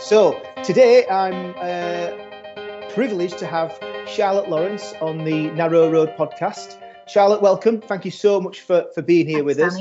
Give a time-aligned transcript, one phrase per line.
[0.00, 6.78] So today I'm uh, privileged to have Charlotte Lawrence on the Narrow Road podcast.
[7.06, 7.82] Charlotte, welcome.
[7.82, 9.78] Thank you so much for, for being here Thanks, with us.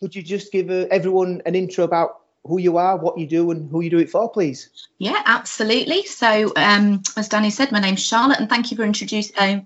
[0.00, 3.50] Could you just give uh, everyone an intro about who you are, what you do,
[3.50, 4.70] and who you do it for, please?
[4.98, 6.04] Yeah, absolutely.
[6.04, 9.60] So, um, as Danny said, my name's Charlotte, and thank you for introducing, uh,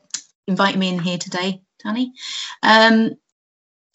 [0.49, 2.15] inviting me in here today, Danny.
[2.63, 3.17] Um,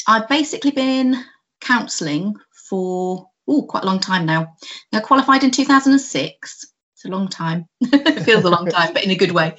[0.08, 1.16] I've basically been
[1.62, 2.36] counselling
[2.70, 4.56] for oh quite a long time now.
[4.94, 6.66] I qualified in 2006.
[6.94, 7.68] It's a long time.
[7.82, 9.56] it feels a long time, but in a good way.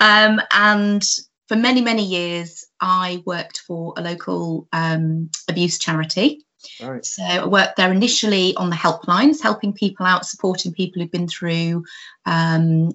[0.00, 1.04] Um, and
[1.48, 6.44] for many many years, I worked for a local um, abuse charity.
[6.82, 7.04] Right.
[7.04, 11.28] So I worked there initially on the helplines, helping people out, supporting people who've been
[11.28, 11.84] through
[12.26, 12.90] um,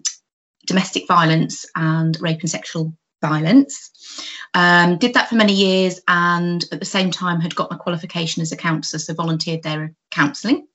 [0.65, 2.93] domestic violence and rape and sexual
[3.27, 3.91] violence.
[4.53, 8.41] Um, did that for many years and at the same time had got my qualification
[8.41, 10.67] as a counsellor, so volunteered there counselling.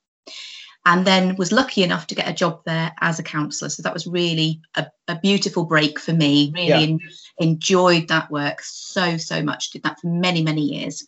[0.86, 3.68] And then was lucky enough to get a job there as a counsellor.
[3.68, 6.52] So that was really a, a beautiful break for me.
[6.54, 6.80] Really Yeah.
[6.80, 7.00] en-
[7.38, 9.70] enjoyed that work so, so much.
[9.70, 11.06] Did that for many, many years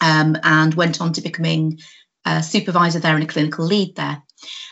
[0.00, 1.78] um, and went on to becoming
[2.36, 4.22] a supervisor there and a clinical lead there.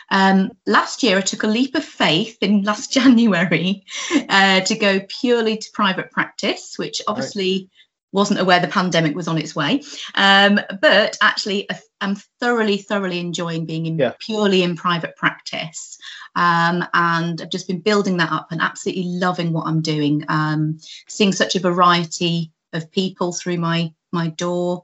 [0.09, 3.83] Um, last year, I took a leap of faith in last January
[4.29, 7.69] uh, to go purely to private practice, which obviously
[8.13, 9.81] wasn't aware the pandemic was on its way.
[10.15, 11.67] Um, but actually,
[11.99, 14.13] I'm thoroughly, thoroughly enjoying being in Yeah.
[14.19, 15.97] purely in private practice.
[16.35, 20.23] Um, and I've just been building that up and absolutely loving what I'm doing.
[20.29, 24.83] Um, seeing such a variety of people through my my door.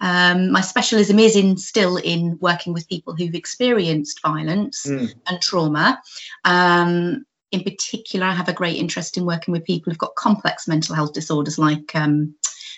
[0.00, 5.12] Um, my specialism is in still in working with people who've experienced violence Mm.
[5.26, 6.00] and trauma.
[6.44, 10.68] Um, in particular, I have a great interest in working with people who've got complex
[10.68, 12.34] mental health disorders like um,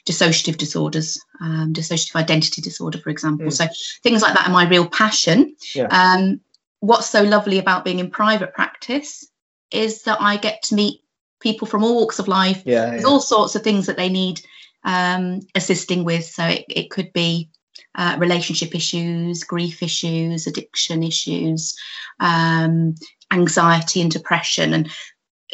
[0.06, 1.08] dissociative disorders,
[1.40, 3.48] um, dissociative identity disorder, for example.
[3.48, 3.52] Mm.
[3.52, 3.66] So
[4.02, 5.56] things like that are my real passion.
[5.74, 5.88] Yeah.
[5.90, 6.40] Um,
[6.80, 9.28] what's so lovely about being in private practice
[9.70, 11.02] is that I get to meet
[11.40, 12.90] people from all walks of life Yeah.
[12.90, 13.08] there's yeah.
[13.08, 14.40] all sorts of things that they need
[14.84, 16.24] um, assisting with.
[16.24, 17.48] So it, it could be
[17.96, 21.76] uh, relationship issues, grief issues, addiction issues,
[22.20, 22.94] um,
[23.32, 24.72] anxiety and depression.
[24.74, 24.90] And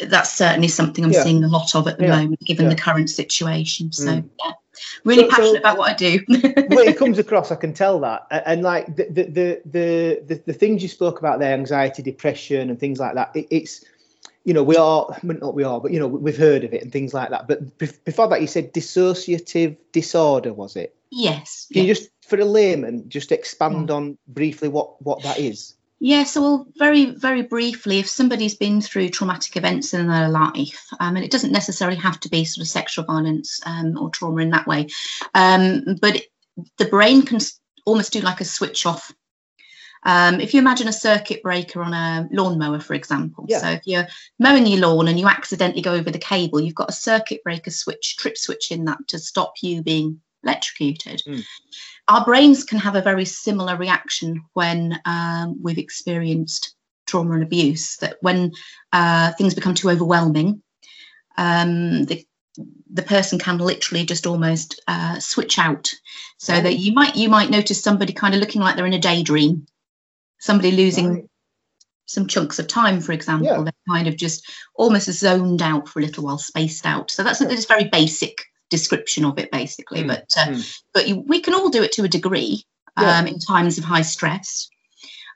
[0.07, 1.23] that's certainly something I'm Yeah.
[1.23, 2.15] seeing a lot of at the Yeah.
[2.21, 2.75] moment, given Yeah.
[2.75, 3.91] the current situation.
[3.91, 4.29] So, Mm.
[4.45, 4.51] yeah,
[5.03, 6.19] really So- so- passionate about what I do.
[6.69, 7.51] well, it comes across.
[7.51, 11.17] I can tell that, and like the the the the, the, the things you spoke
[11.19, 13.31] about there, anxiety, depression, and things like that.
[13.35, 13.83] It, it's
[14.47, 16.91] you know we are not we are, but you know we've heard of it and
[16.91, 17.49] things like that.
[17.49, 20.95] But before that, you said dissociative disorder, was it?
[21.11, 21.67] yes.
[21.71, 21.87] Can yeah.
[21.87, 25.75] you just, for a layman, just expand on briefly what what that is?
[25.99, 30.85] Yeah, so well, very, very briefly, if somebody's been through traumatic events in their life,
[30.99, 34.41] um, and it doesn't necessarily have to be sort of sexual violence um, or trauma
[34.43, 34.87] in that way,
[35.33, 36.21] um, but
[36.77, 37.39] the brain can
[37.85, 39.11] almost do like a switch off.
[40.03, 43.59] Um, if you imagine a circuit breaker on a lawnmower, for example, Yeah.
[43.59, 44.07] so if you're
[44.39, 47.71] mowing your lawn and you accidentally go over the cable, you've got a circuit breaker
[47.71, 51.43] switch, trip switch in that to stop you being electrocuted Mm.
[52.07, 56.75] our brains can have a very similar reaction when um, we've experienced
[57.05, 57.97] trauma and abuse.
[57.97, 58.53] That when
[58.93, 60.61] uh, things become too overwhelming,
[61.37, 62.25] um, the
[62.91, 65.91] the person can literally just almost uh, switch out,
[66.37, 68.99] so that you might you might notice somebody kind of looking like they're in a
[68.99, 69.67] daydream,
[70.39, 71.23] somebody losing Right.
[72.05, 73.47] some chunks of time, for example.
[73.47, 73.63] Yeah.
[73.63, 77.11] They're kind of just almost zoned out for a little while, spaced out.
[77.11, 77.49] So that's a, Yeah.
[77.49, 80.03] this very basic description of it, basically.
[80.03, 80.81] Mm, But uh, mm.
[80.93, 82.65] but you, we can all do it to a degree
[82.99, 83.19] Yeah.
[83.19, 84.69] um, in times of high stress.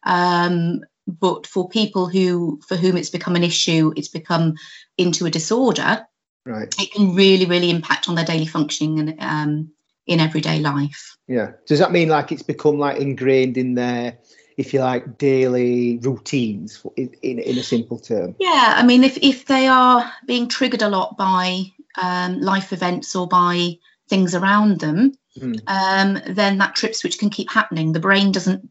[0.03, 4.56] Um, but for people who for whom it's become an issue, it's become
[4.97, 6.06] into a disorder.
[6.45, 6.73] Right.
[6.79, 9.72] It can really, really impact on their daily functioning and um,
[10.07, 11.16] in everyday life.
[11.28, 11.51] Yeah.
[11.67, 14.17] Does that mean like it's become like ingrained in their,
[14.57, 18.35] if you like, daily routines in in, in a simple term?
[18.39, 21.63] Yeah, I mean, if if they are being triggered a lot by
[22.01, 23.78] um, life events or by
[24.09, 25.61] things around them, Mm.
[25.67, 27.93] um, then that trip switch can keep happening.
[27.93, 28.70] The brain doesn't.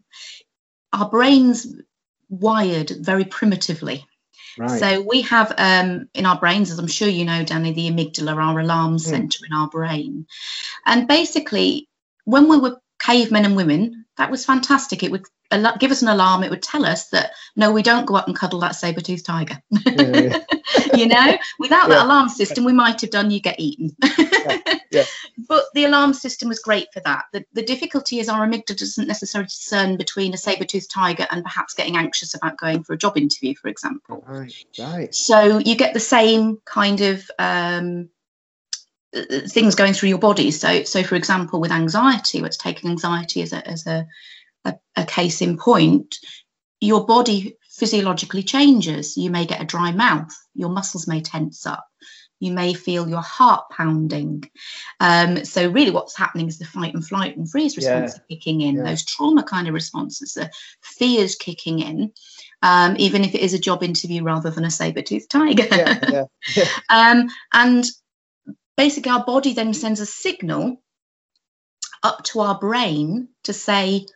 [0.92, 1.66] Our brains
[2.28, 4.06] wired very primitively.
[4.58, 4.78] Right.
[4.78, 8.36] So we have um, in our brains, as I'm sure you know, Danny, the amygdala,
[8.36, 10.26] our alarm center in our brain.
[10.84, 11.88] And basically,
[12.24, 15.02] when we were cavemen and women, that was fantastic.
[15.02, 15.24] It would
[15.78, 16.42] give us an alarm.
[16.44, 19.60] It would tell us that no, we don't go up and cuddle that saber-toothed tiger.
[19.86, 20.38] Yeah,
[20.94, 21.96] you know, without Yeah.
[21.96, 23.96] that alarm system, we might have done you get eaten.
[24.90, 25.04] yeah.
[25.48, 27.24] But the alarm system was great for that.
[27.32, 31.74] The, the difficulty is our amygdala doesn't necessarily discern between a saber-toothed tiger and perhaps
[31.74, 34.22] getting anxious about going for a job interview, for example.
[34.28, 34.52] Right.
[34.78, 35.12] Right.
[35.14, 38.10] So you get the same kind of um,
[39.16, 40.52] uh, things going through your body.
[40.52, 44.06] So, so for example, with anxiety, let's take anxiety as a as a,
[44.64, 46.16] a, a case in point.
[46.80, 49.16] Your body physiologically changes.
[49.16, 51.86] You may get a dry mouth, your muscles may tense up,
[52.38, 54.44] you may feel your heart pounding.
[54.98, 58.22] Um, so really what's happening is the fight and flight and freeze response Yeah.
[58.36, 58.84] kicking in, Yeah.
[58.84, 60.50] those trauma kind of responses, the
[60.82, 62.12] fears kicking in,
[62.62, 65.66] um, even if it is a job interview rather than a saber-toothed tiger.
[65.70, 66.24] yeah, yeah,
[66.56, 66.68] yeah.
[66.88, 67.84] um, and
[68.76, 70.82] basically our body then sends a signal
[72.02, 74.06] up to our brain to say,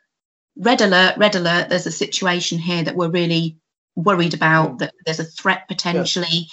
[0.57, 3.57] red alert, red alert, there's a situation here that we're really
[3.97, 4.79] worried about, Mm.
[4.79, 6.49] that there's a threat potentially.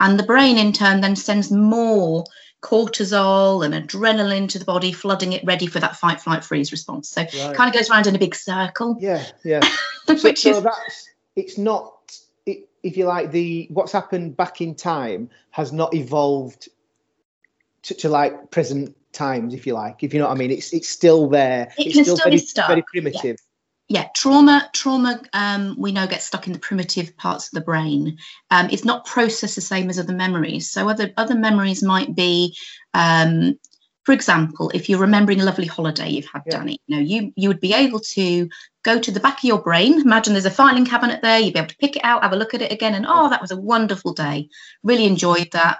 [0.00, 2.24] And the brain in turn then sends more
[2.62, 7.08] cortisol and adrenaline to the body, flooding it ready for that fight, flight, freeze response.
[7.08, 7.54] So Right.
[7.54, 9.60] kind of goes around in a big circle, Yeah, yeah.
[10.06, 11.92] So, which so is that's it's not
[12.46, 16.68] it, if you like the what's happened back in time has not evolved
[17.82, 20.02] to, to like present times, if you like.
[20.04, 21.72] If you know what I mean, it's it's still there.
[21.78, 23.36] It it's can still still be very, stuck, very primitive.
[23.88, 24.08] yeah.
[24.14, 28.18] Trauma trauma um, we know gets stuck in the primitive parts of the brain.
[28.50, 30.70] Um, it's not processed the same as other memories.
[30.70, 32.56] So other other memories might be
[32.94, 33.58] um,
[34.04, 36.58] for example if you're remembering a lovely holiday you've had Yeah.
[36.58, 38.48] danny you know you you would be able to
[38.84, 40.00] go to the back of your brain.
[40.00, 41.40] Imagine there's a filing cabinet there.
[41.40, 43.28] You'd be able to pick it out have a look at it again and oh
[43.30, 44.48] that was a wonderful day.
[44.84, 45.78] Really enjoyed that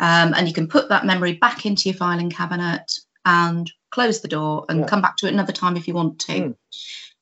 [0.00, 2.92] um, and you can put that memory back into your filing cabinet
[3.24, 4.86] and close the door and Yeah.
[4.86, 6.56] come back to it another time if you want to Mm.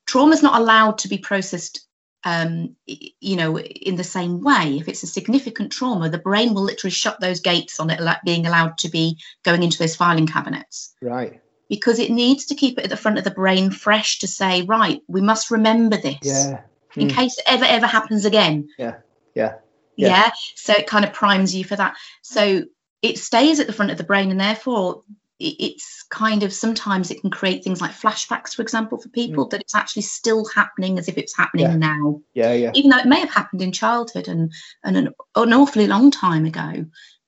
[0.05, 1.87] trauma is not allowed to be processed
[2.25, 6.63] um, you know in the same way if it's a significant trauma the brain will
[6.63, 10.93] literally shut those gates on it being allowed to be going into those filing cabinets
[11.01, 11.41] Right.
[11.69, 14.61] because it needs to keep it at the front of the brain fresh to say
[14.63, 16.61] right we must remember this Yeah.
[16.95, 17.11] in Mm.
[17.13, 18.95] case it ever ever happens again Yeah.
[19.35, 19.55] Yeah.
[19.95, 20.07] Yeah.
[20.07, 20.31] Yeah.
[20.55, 22.63] so it kind of primes you for that so
[23.01, 25.03] it stays at the front of the brain and therefore
[25.39, 29.49] it's kind of sometimes it can create things like flashbacks for example for people mm.
[29.49, 31.75] that it's actually still happening as if it's happening Yeah.
[31.75, 32.53] now Yeah.
[32.53, 32.71] Yeah.
[32.75, 34.53] even though it may have happened in childhood and,
[34.83, 36.85] and an, an awfully long time ago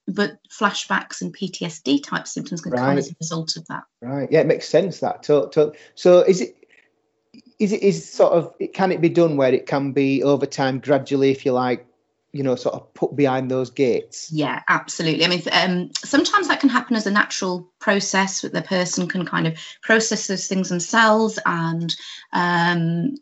[0.07, 4.31] but flashbacks and ptsd type symptoms can come as a result of that Right.
[4.31, 5.23] Yeah, it makes sense that.
[5.23, 6.55] To, to, so is it
[7.57, 10.45] is it is sort of it can it be done where it can be over
[10.45, 11.87] time gradually if you like,
[12.35, 14.29] you know, sort of put behind those gates?
[14.29, 15.23] Yeah, absolutely.
[15.23, 19.25] I mean, um, sometimes that can happen as a natural process that the person can
[19.25, 21.95] kind of process those things themselves, and
[22.33, 23.15] um,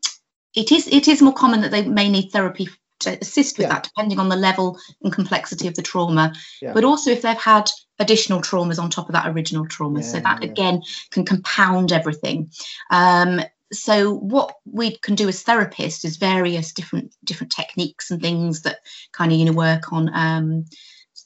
[0.55, 2.69] it is it is more common that they may need therapy
[3.01, 3.73] to assist with Yeah.
[3.73, 6.33] that, depending on the level and complexity of the trauma.
[6.59, 6.73] Yeah.
[6.73, 7.69] But also if they've had
[7.99, 10.49] additional traumas on top of that original trauma, so that yeah.
[10.49, 10.81] again
[11.11, 12.49] can compound everything.
[12.89, 13.41] Um,
[13.73, 18.77] so what we can do as therapists is various different different techniques and things that
[19.11, 20.65] kind of you know work on um,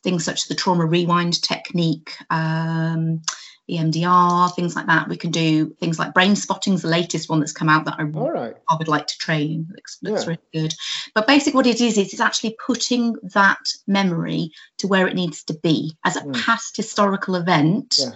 [0.04, 3.22] things such as the trauma rewind technique um,
[3.70, 7.52] emdr things like that we can do things like brain spotting the latest one that's
[7.52, 8.56] come out that i, right.
[8.70, 10.30] I would like to train looks, looks Yeah.
[10.30, 10.74] really good
[11.14, 15.44] but basically what it is is it's actually putting that memory to where it needs
[15.46, 16.34] to be as a Mm.
[16.34, 18.12] past historical event Yeah.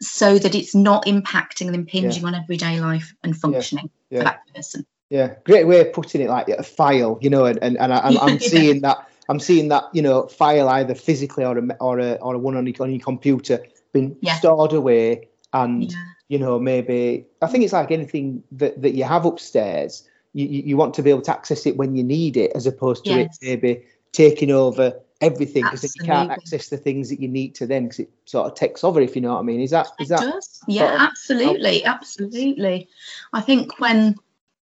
[0.00, 4.20] So that it's not impacting and impinging on everyday life and functioning Yeah.
[4.20, 7.58] for that person Yeah, great way of putting it, like a file, you know, and
[7.62, 8.48] and, and I, I'm, I'm Yeah.
[8.48, 8.98] seeing that
[9.28, 12.56] I'm seeing that you know file either physically or a or a or a one
[12.56, 14.34] on your, on your computer being Yeah.
[14.34, 15.98] stored away, and yeah
[16.28, 20.62] you know maybe I think it's like anything that that you have upstairs, you you
[20.70, 23.14] you want to be able to access it when you need it, as opposed to
[23.14, 23.38] Yes.
[23.40, 27.66] it maybe taking over everything because you can't access the things that you need to
[27.66, 29.60] then because it sort of takes over if you know what I mean.
[29.60, 30.60] Is that is It that does.
[30.68, 32.88] Yeah, of absolutely, absolutely.
[33.32, 34.16] I think when,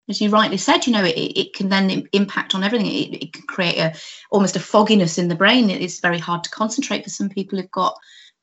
[0.09, 2.87] as you rightly said, you know, it, it can then impact on everything.
[2.87, 3.93] It, it can create a
[4.31, 5.69] almost a fogginess in the brain.
[5.69, 7.95] It is very hard to concentrate for some people who've got,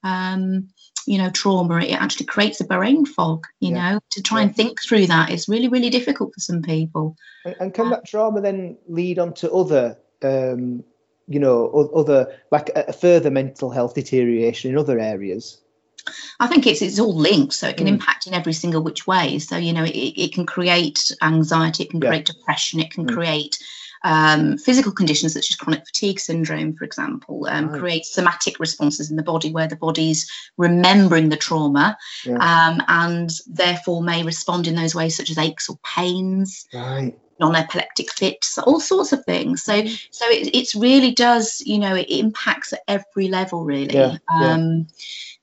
[0.02, 0.68] um,
[1.06, 1.78] you know, trauma.
[1.78, 3.46] It actually creates a brain fog.
[3.61, 3.92] You Yeah.
[3.92, 4.46] know, to try Yeah.
[4.46, 7.16] and think through that is really, really difficult for some people.
[7.46, 10.84] And, and can that trauma then lead on to other, um,
[11.28, 15.61] you know, other like a, further mental health deterioration in other areas?
[16.38, 17.95] I think it's it's all linked, so it can Mm.
[17.95, 19.38] impact in every single which way.
[19.38, 22.11] So you know, it, it can create anxiety, it can Yeah.
[22.11, 23.12] create depression, it can Mm.
[23.14, 23.59] create
[24.07, 27.81] um, physical conditions such as chronic fatigue syndrome, for example, um, Right.
[27.81, 32.37] create somatic responses in the body where the body's remembering the trauma Yeah.
[32.37, 37.19] um, and therefore may respond in those ways such as aches or pains Right.
[37.41, 42.07] Non-epileptic fits all sorts of things so so it it's really does you know it
[42.09, 44.53] impacts at every level really Yeah, yeah.
[44.55, 44.87] um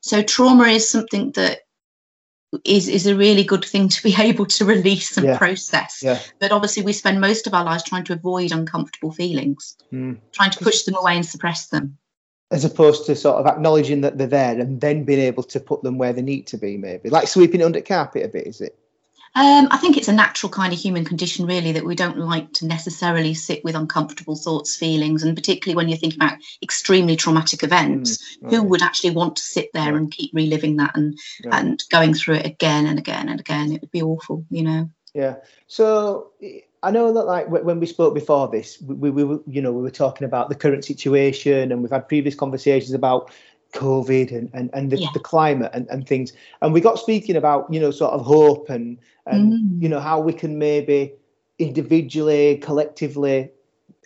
[0.00, 1.60] so trauma is something that
[2.64, 5.38] is is a really good thing to be able to release and Yeah.
[5.38, 6.18] process Yeah.
[6.40, 10.18] but obviously we spend most of our lives trying to avoid uncomfortable feelings Mm.
[10.32, 11.98] trying to push them away and suppress them
[12.50, 15.82] As opposed to sort of acknowledging that they're there and then being able to put
[15.82, 18.60] them where they need to be, maybe like sweeping it under carpet a bit, is
[18.60, 18.78] it?
[19.34, 22.52] Um, I think it's a natural kind of human condition, really, that we don't like
[22.54, 27.62] to necessarily sit with uncomfortable thoughts, feelings, and particularly when you're thinking about extremely traumatic
[27.62, 31.18] events, mm, who would actually want to sit there and keep reliving that and
[31.50, 33.72] and going through it again and again and again?
[33.72, 34.90] It would be awful, you know.
[35.14, 35.36] Yeah.
[35.66, 36.32] So
[36.82, 39.82] I know that like when we spoke before this, we, we were you know we
[39.82, 43.30] were talking about the current situation, and we've had previous conversations about
[43.72, 45.08] COVID and, and, and the, yeah.
[45.14, 46.32] the climate and, and things.
[46.60, 49.82] And we got speaking about, you know, sort of hope and, and mm.
[49.82, 51.12] you know, how we can maybe
[51.58, 53.50] individually, collectively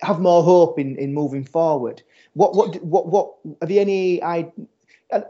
[0.02, 2.02] have more hope in, in moving forward.
[2.34, 4.50] What, what, what, what, have you any, I,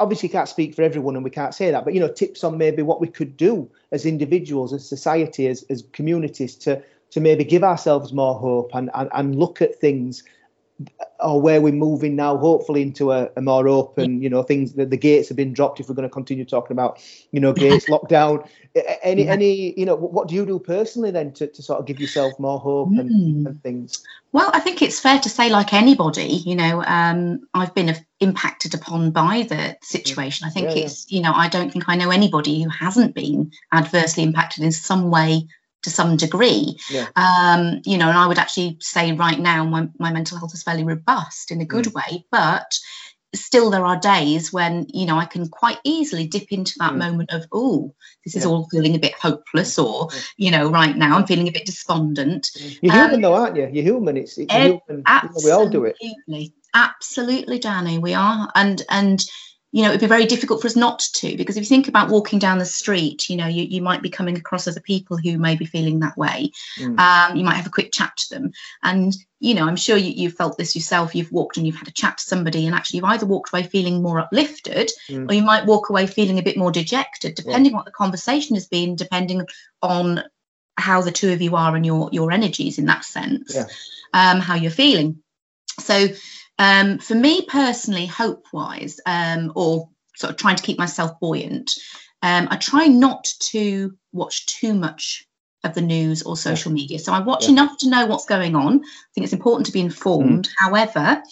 [0.01, 2.59] obviously can't speak for everyone and we can't say that, but, you know, tips on
[2.59, 7.45] maybe what we could do as individuals, as society, as, as communities to, to maybe
[7.45, 10.25] give ourselves more hope and, and, and look at things
[11.21, 14.91] or where we're moving now, hopefully into a, a more open, you know, things that
[14.91, 15.81] the gates have been dropped.
[15.81, 17.03] If we're going to continue talking about,
[17.33, 18.47] you know, gates, lockdown,
[19.03, 19.33] any, yeah.
[19.33, 22.39] any, you know, what do you do personally then to, to sort of give yourself
[22.39, 23.47] more hope and, mm.
[23.47, 24.05] and things?
[24.33, 28.75] Well, I think it's fair to say, like anybody, you know, um, I've been impacted
[28.75, 30.47] upon by the situation.
[30.47, 31.17] I think yeah, it's, yeah.
[31.17, 35.11] you know, I don't think I know anybody who hasn't been adversely impacted in some
[35.11, 35.49] way
[35.83, 36.77] to some degree.
[36.91, 37.07] Yeah.
[37.17, 40.63] Um, you know, and I would actually say right now my, my mental health is
[40.63, 41.95] fairly robust in a good mm.
[41.95, 42.73] way, but
[43.35, 46.99] still there are days when you know I can quite easily dip into that mm.
[46.99, 48.51] moment of oh this is yeah.
[48.51, 52.51] all feeling a bit hopeless or you know right now I'm feeling a bit despondent.
[52.81, 53.69] You're um, human though, aren't you?
[53.71, 54.17] You're human.
[54.17, 55.05] It's, it's human.
[55.45, 55.97] we all do it.
[56.75, 57.99] Absolutely, Danny.
[57.99, 59.25] We are, and and
[59.73, 62.09] you know, it'd be very difficult for us not to, because if you think about
[62.09, 65.39] walking down the street, you know, you, you might be coming across other people who
[65.39, 66.53] may be feeling that way.
[66.79, 66.99] Mm.
[66.99, 68.53] Um, you might have a quick chat to them.
[68.83, 71.15] And, you know, I'm sure you, you've felt this yourself.
[71.15, 73.65] You've walked and you've had a chat to somebody, and actually you've either walked away
[73.65, 75.29] feeling more uplifted mm.
[75.29, 77.77] or you might walk away feeling a bit more dejected, depending yeah.
[77.77, 79.47] on what the conversation has been, depending
[79.83, 80.23] on
[80.79, 83.65] how the two of you are and your your energies in that sense, yeah.
[84.13, 85.23] um, how you're feeling.
[85.81, 86.09] So
[86.59, 91.73] um, for me personally, hope wise, um, or sort of trying to keep myself buoyant,
[92.23, 95.27] um, I try not to watch too much
[95.65, 96.99] of the news or social media.
[96.99, 97.51] So I watch yeah.
[97.51, 98.81] enough to know what's going on.
[98.85, 100.49] I think it's important to be informed.
[100.49, 100.53] Mm.
[100.57, 101.23] However,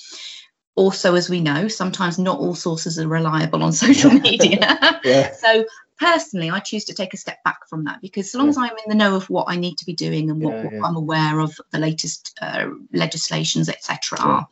[0.74, 5.00] also as we know, sometimes not all sources are reliable on social media.
[5.04, 5.32] yeah.
[5.32, 5.64] So
[5.98, 8.50] personally, I choose to take a step back from that because so long yeah.
[8.50, 10.70] as I'm in the know of what I need to be doing and what, yeah,
[10.70, 10.80] yeah.
[10.80, 14.46] what I'm aware of the latest uh, legislations, etc.,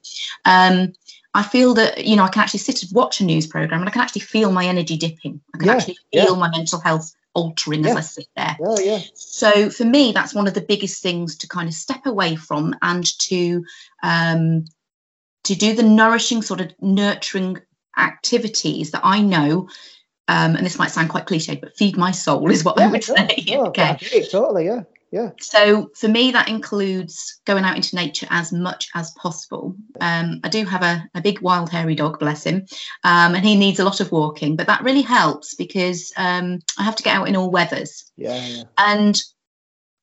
[0.44, 0.92] um,
[1.34, 3.88] I feel that you know I can actually sit and watch a news program and
[3.88, 5.40] I can actually feel my energy dipping.
[5.54, 8.56] I can actually feel my mental health altering as I sit there.
[8.82, 9.00] Yeah.
[9.14, 12.75] So for me, that's one of the biggest things to kind of step away from
[12.82, 13.64] and to
[14.02, 14.66] um,
[15.44, 17.58] to do the nourishing sort of nurturing
[17.96, 19.68] activities that I know
[20.29, 22.91] um, and this might sound quite cliched, but feed my soul is what yeah, I
[22.91, 23.45] would say.
[23.50, 23.97] Oh, okay.
[24.31, 24.83] totally, yeah.
[25.12, 25.33] Yeah.
[25.41, 29.76] So for me, that includes going out into nature as much as possible.
[30.00, 32.64] Um, I do have a, a, big wild hairy dog, bless him,
[33.05, 36.85] um, and he needs a lot of walking, but that really helps because um, I
[36.85, 38.11] have to get out in all weathers.
[38.17, 38.62] Yeah, yeah.
[38.79, 39.23] And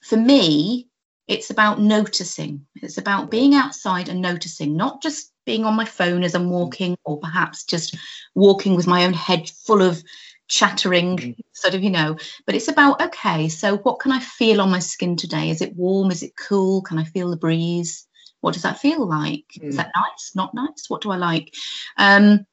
[0.04, 0.90] for me,
[1.28, 2.68] it's about noticing.
[2.76, 6.52] It's about being outside and noticing, not just being on my phone as I'm mm.
[6.52, 7.98] walking, or perhaps just
[8.36, 10.04] walking with my own head full of
[10.48, 11.36] chattering, mm.
[11.54, 12.18] sort of, you know.
[12.46, 15.50] But it's about, okay, so what can I feel on my skin today?
[15.50, 16.12] Is it warm?
[16.12, 16.84] Is it cool?
[16.84, 18.06] Can I feel the breeze?
[18.42, 19.46] What does that feel like?
[19.58, 19.70] Mm.
[19.70, 20.36] Is that nice?
[20.36, 20.86] Not nice?
[20.88, 21.56] What do I like?
[21.98, 22.46] Um,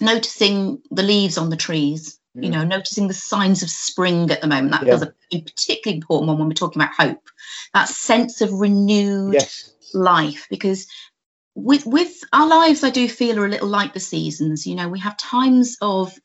[0.00, 4.48] noticing the leaves on the trees, you know, noticing the signs of spring at the
[4.48, 4.72] moment.
[4.72, 4.98] That yeah.
[4.98, 7.28] feels a particularly important one when we're talking about hope.
[7.74, 9.72] That sense of renewed yes.
[9.94, 10.86] life, because
[11.54, 14.66] with with our lives i do feel are a little like the seasons.
[14.66, 16.16] You know we have times of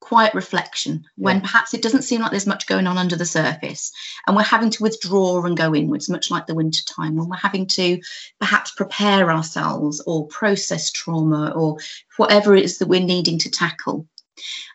[0.00, 1.42] quiet reflection when yeah.
[1.42, 3.90] perhaps it doesn't seem like there's much going on under the surface
[4.26, 7.36] and we're having to withdraw and go inwards much like the winter time when we're
[7.36, 8.00] having to
[8.38, 11.78] perhaps prepare ourselves or process trauma or
[12.18, 14.06] whatever it is that we're needing to tackle.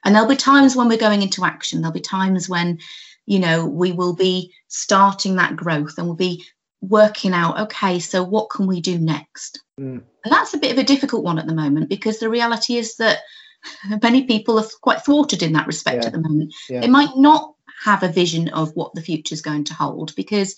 [0.03, 1.79] And there'll be times when we're going into action.
[1.79, 2.79] There'll be times when
[3.25, 6.43] you know we will be starting that growth and we'll be
[6.81, 10.01] working out okay so what can we do next mm.
[10.23, 12.97] and that's a bit of a difficult one at the moment because the reality is
[12.97, 13.19] that
[14.03, 16.07] many people are quite thwarted in that respect yeah.
[16.07, 16.81] at the moment yeah.
[16.81, 20.55] they might not have a vision of what the future is going to hold because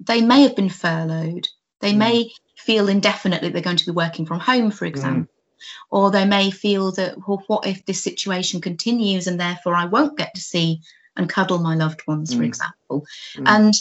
[0.00, 1.48] they may have been furloughed
[1.80, 1.98] they mm.
[1.98, 4.88] may feel indefinitely they're going to be working from home for mm.
[4.88, 5.66] example mm.
[5.90, 10.18] or they may feel that well what if this situation continues and therefore i won't
[10.18, 10.80] get to see
[11.16, 12.46] and cuddle my loved ones for mm.
[12.46, 13.44] example mm.
[13.46, 13.74] and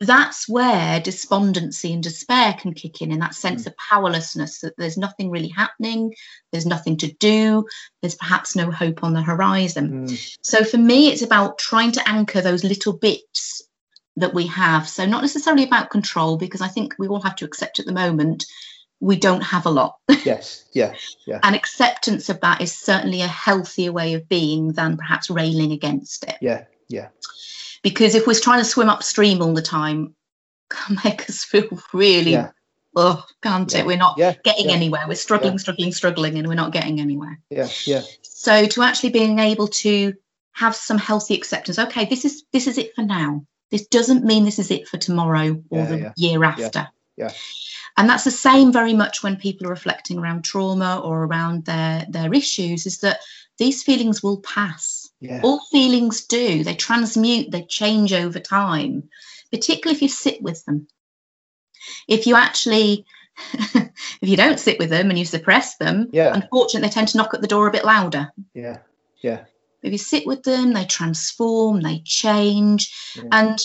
[0.00, 3.66] that's where despondency and despair can kick in in that sense mm.
[3.66, 6.14] of powerlessness that there's nothing really happening
[6.52, 7.66] there's nothing to do
[8.00, 10.36] there's perhaps no hope on the horizon mm.
[10.42, 13.62] so for me it's about trying to anchor those little bits
[14.16, 14.88] that we have.
[14.88, 17.92] So, not necessarily about control, because I think we all have to accept at the
[17.92, 18.46] moment
[19.00, 19.96] we don't have a lot.
[20.24, 20.94] Yes, yeah,
[21.26, 21.40] yeah.
[21.42, 26.24] and acceptance of that is certainly a healthier way of being than perhaps railing against
[26.24, 26.36] it.
[26.42, 27.08] Yeah, yeah.
[27.82, 30.14] Because if we're trying to swim upstream all the time,
[30.70, 32.50] can make us feel really, Yeah.
[32.94, 33.80] oh, can't Yeah.
[33.80, 33.86] it?
[33.86, 34.74] We're not Yeah, getting yeah.
[34.76, 35.04] anywhere.
[35.08, 35.58] We're struggling, Yeah.
[35.58, 37.40] struggling, struggling, and we're not getting anywhere.
[37.50, 40.14] Yeah, yeah, So to actually being able to
[40.52, 43.44] have some healthy acceptance, okay, this is this is it for now.
[43.70, 46.88] This doesn't mean this is it for tomorrow or Yeah, the yeah, year after.
[47.16, 47.32] yeah.
[47.96, 52.06] And that's the same very much when people are reflecting around trauma or around their
[52.08, 53.20] their issues, is that
[53.58, 54.99] these feelings will pass.
[55.20, 55.40] Yeah.
[55.42, 56.64] All feelings do.
[56.64, 59.08] They transmute, they change over time,
[59.52, 60.86] particularly if you sit with them.
[62.08, 63.04] If you actually
[63.74, 63.92] if
[64.28, 66.32] you don't sit with them and you suppress them, Yeah.
[66.34, 68.30] unfortunately they tend to knock at the door a bit louder.
[68.54, 68.78] Yeah,
[69.22, 69.44] yeah,
[69.82, 73.24] If you sit with them, they transform, they change, Yeah.
[73.32, 73.58] and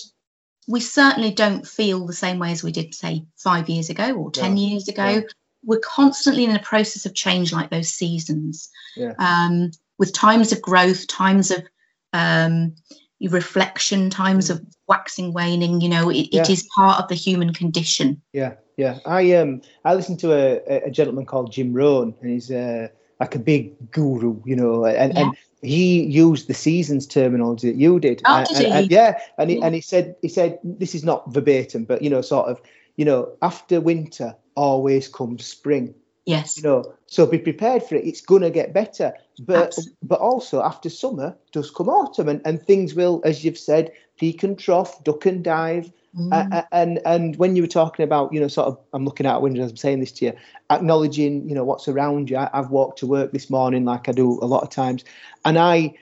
[0.67, 4.31] we certainly don't feel the same way as we did, say, five years ago or
[4.31, 5.19] 10 No, years ago.
[5.19, 5.23] no.
[5.63, 9.13] We're constantly in a process of change, like those seasons, Yeah.
[9.19, 11.63] um, with times of growth, times of
[12.13, 12.73] um,
[13.29, 15.81] reflection, times of waxing, waning.
[15.81, 16.49] You know, it, it Yeah.
[16.49, 18.21] is part of the human condition.
[18.33, 18.99] yeah, yeah.
[19.05, 22.87] I um I listened to a, a gentleman called Jim Rohn, and he's uh,
[23.19, 25.21] like a big guru, you know, and, Yeah.
[25.21, 28.21] and he used the seasons terminology that you did.
[28.25, 28.71] Oh, and, did and- he?
[28.71, 32.09] and- yeah, and he, and he said he said this is not verbatim, but you
[32.09, 32.61] know, sort of,
[32.97, 35.93] you know, after winter always comes spring.
[36.25, 36.57] Yes.
[36.57, 39.93] you know so be prepared for it it's gonna get better but Absolutely.
[40.03, 44.41] but also after summer does come autumn and, and things will as you've said peak
[44.43, 46.31] and trough duck and dive Mm.
[46.53, 49.39] A- and and when you were talking about you know sort of i'm looking out
[49.39, 50.33] a window as i'm saying this to you
[50.69, 54.13] acknowledging you know what's around you I, i've walked to work this morning like i
[54.13, 55.03] do a lot of times
[55.43, 55.93] and i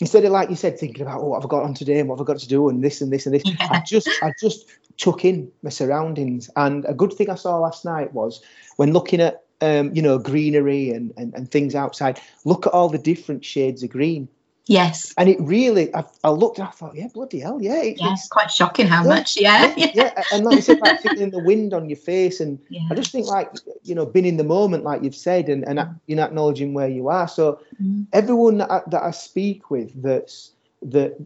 [0.00, 2.08] instead of like you said thinking about oh, what have i got on today and
[2.08, 3.56] what have i got to do and this and this and this Yeah.
[3.70, 4.64] i just i just
[4.96, 8.40] took in my surroundings and a good thing i saw last night was
[8.76, 12.88] when looking at um, you know greenery and, and and things outside look at all
[12.88, 14.28] the different shades of green
[14.66, 15.12] Yes.
[15.18, 18.12] and it really i, I looked and i thought yeah bloody hell yeah it, Yeah.
[18.12, 19.08] It's quite shocking how Yeah.
[19.08, 19.36] much.
[19.36, 19.74] Yeah.
[19.76, 22.58] yeah, yeah, and like you said, like feeling the wind on your face, and.
[22.90, 23.50] I just think like
[23.84, 26.88] you know, being in the moment, like you've said, and and you know, acknowledging where
[26.88, 27.28] you are.
[27.28, 28.06] So Mm.
[28.12, 31.16] everyone that I, that I speak with, that's that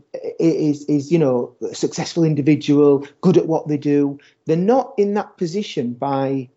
[0.41, 4.19] is is you know a successful individual, good at what they do.
[4.47, 6.49] They're not in that position by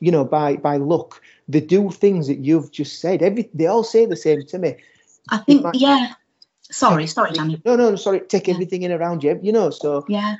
[0.00, 1.22] you know by by luck.
[1.48, 3.22] They do things that you've just said.
[3.22, 4.76] Every they all say the same to me.
[5.28, 6.14] I think, might- yeah.
[6.72, 7.60] Sorry, sorry, Danny.
[7.64, 8.20] No, no, sorry.
[8.20, 8.54] Take Yeah.
[8.54, 9.38] everything in around you.
[9.42, 10.36] You know, so Yeah.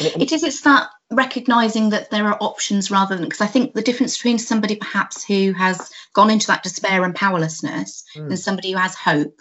[0.00, 3.74] it- It is, it's that recognizing that there are options rather than, because I think
[3.74, 8.26] the difference between somebody perhaps who has gone into that despair and powerlessness Mm.
[8.30, 9.40] and somebody who has hope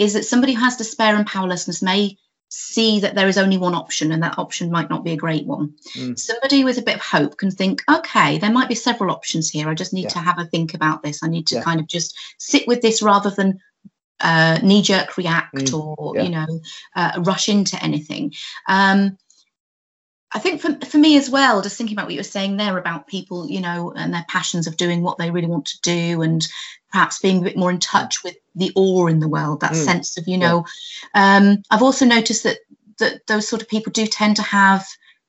[0.00, 2.16] is that somebody who has despair and powerlessness may
[2.48, 5.46] see that there is only one option and that option might not be a great
[5.46, 5.74] one.
[5.94, 6.18] Mm.
[6.18, 9.68] Somebody with a bit of hope can think, okay, there might be several options here.
[9.68, 10.08] I just need Yeah.
[10.16, 11.22] to have a think about this.
[11.22, 11.62] I need to Yeah.
[11.62, 13.60] kind of just sit with this rather than
[14.22, 15.96] uh, knee jerk react Mm.
[15.98, 16.22] or, Yeah.
[16.24, 16.60] you know,
[16.94, 18.34] uh, rush into anything.
[18.68, 19.16] Um,
[20.32, 22.78] I think for, for me as well, just thinking about what you were saying there
[22.78, 26.22] about people, you know, and their passions of doing what they really want to do
[26.22, 26.46] and
[26.92, 29.84] perhaps being a bit more in touch with the awe in the world, that Mm.
[29.84, 30.64] sense of, you know,
[31.14, 32.58] um, I've also noticed that,
[32.98, 34.86] that those sort of people do tend to have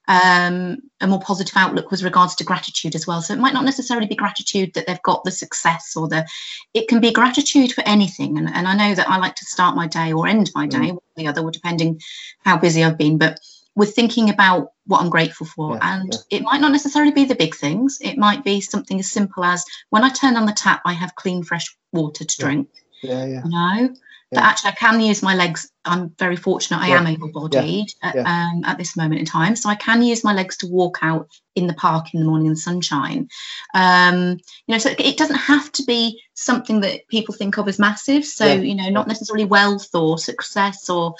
[0.07, 3.21] um, a more positive outlook with regards to gratitude as well.
[3.21, 6.27] So it might not necessarily be gratitude that they've got the success or the,
[6.73, 8.37] it can be gratitude for anything.
[8.37, 10.77] And, and I know that I like to start my day or end my day,
[10.89, 10.95] Mm.
[10.95, 12.01] or the other, depending
[12.43, 13.17] how busy I've been.
[13.17, 13.39] But
[13.75, 15.75] with thinking about what I'm grateful for.
[15.75, 17.99] Yeah, and it might not necessarily be the big things.
[18.01, 21.15] It might be something as simple as when I turn on the tap, I have
[21.15, 22.67] clean, fresh water to drink.
[23.01, 23.95] yeah, yeah, You know,
[24.33, 25.69] that actually I can use my legs.
[25.83, 26.81] I'm very fortunate.
[26.81, 26.99] I Yeah.
[26.99, 28.21] am able-bodied at, Yeah.
[28.21, 31.27] um, at this moment in time, so I can use my legs to walk out
[31.55, 33.27] in the park in the morning in the sunshine.
[33.73, 37.79] Um, you know, so it doesn't have to be something that people think of as
[37.79, 38.23] massive.
[38.25, 38.61] So Yeah.
[38.61, 41.15] you know, not necessarily wealth or success or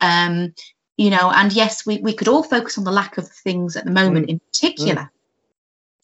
[0.00, 0.52] um,
[1.00, 1.32] you know.
[1.34, 4.28] And yes, we we could all focus on the lack of things at the moment
[4.28, 5.10] in particular.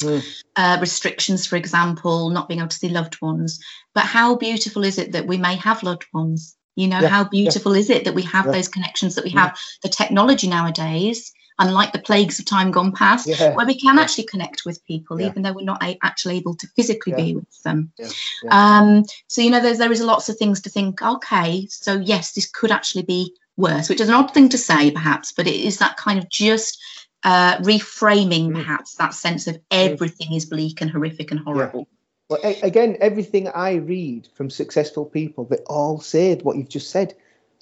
[0.02, 0.22] Mm.
[0.56, 3.60] Uh, restrictions, for example, not being able to see loved ones.
[3.94, 6.56] But how beautiful is it that we may have loved ones?
[6.76, 8.52] You know, Yeah, how beautiful is it that we have Yeah.
[8.52, 9.40] those connections, that we Yeah.
[9.40, 13.54] have the technology nowadays, unlike the plagues of time gone past, Yeah.
[13.54, 14.02] where we can Yeah.
[14.02, 15.28] actually connect with people, Yeah.
[15.28, 17.24] even though we're not a- actually able to physically Yeah.
[17.24, 17.92] be with them.
[17.98, 18.10] Yeah.
[18.50, 22.32] Um, so, you know, there's, there is lots of things to think, okay, so yes,
[22.32, 25.54] this could actually be worse, which is an odd thing to say, perhaps, but it
[25.56, 26.82] is that kind of just
[27.24, 28.54] uh, reframing, Mm.
[28.54, 31.88] perhaps, that sense of everything is bleak and horrific and horrible.
[32.28, 36.90] Well, a- again, everything I read from successful people, they all say what you've just
[36.90, 37.14] said.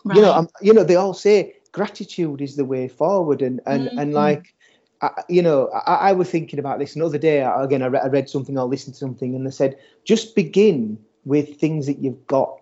[0.04, 0.16] Right.
[0.16, 3.88] You know, um, you know, they all say gratitude is the way forward and and
[3.88, 3.98] Mm-hmm.
[3.98, 4.54] and like
[5.02, 8.06] I, you know I, I was thinking about this another day again I read, I
[8.06, 12.24] read something or listened to something and they said just begin with things that you've
[12.28, 12.60] got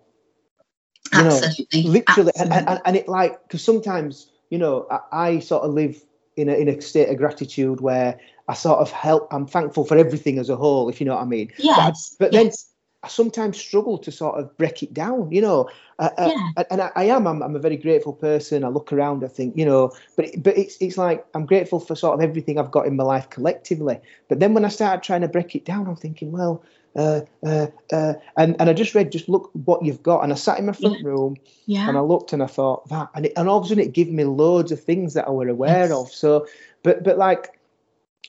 [1.13, 1.83] you know, Absolutely.
[1.83, 2.73] literally and, Absolutely.
[2.73, 6.03] and, and it like because sometimes you know I, I sort of live
[6.35, 9.97] in a, in a state of gratitude where I sort of help I'm thankful for
[9.97, 12.15] everything as a whole if you know what I mean yes.
[12.19, 12.72] but then yes.
[13.03, 15.69] I sometimes struggle to sort of break it down, you know.
[15.99, 16.63] Uh, uh, Yeah.
[16.71, 17.27] and I, I am.
[17.27, 18.63] I'm, I'm a very grateful person.
[18.63, 19.23] I look around.
[19.25, 19.91] I think, you know.
[20.15, 22.95] But it- but it's it's like I'm grateful for sort of everything I've got in
[22.95, 23.99] my life collectively.
[24.29, 26.63] But then when I started trying to break it down, I'm thinking, well,
[26.95, 30.23] uh, uh, uh, and and I just read, just look what you've got.
[30.23, 31.35] And I sat in my front room
[31.65, 31.89] yeah.
[31.89, 33.91] and I looked and I thought that, and it, and all of a sudden it
[33.93, 35.91] gave me loads of things that I were aware Yes.
[35.91, 36.09] of.
[36.11, 36.47] So,
[36.83, 37.59] but but like,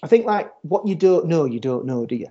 [0.02, 2.28] I think like what you don't know, you don't know, do you?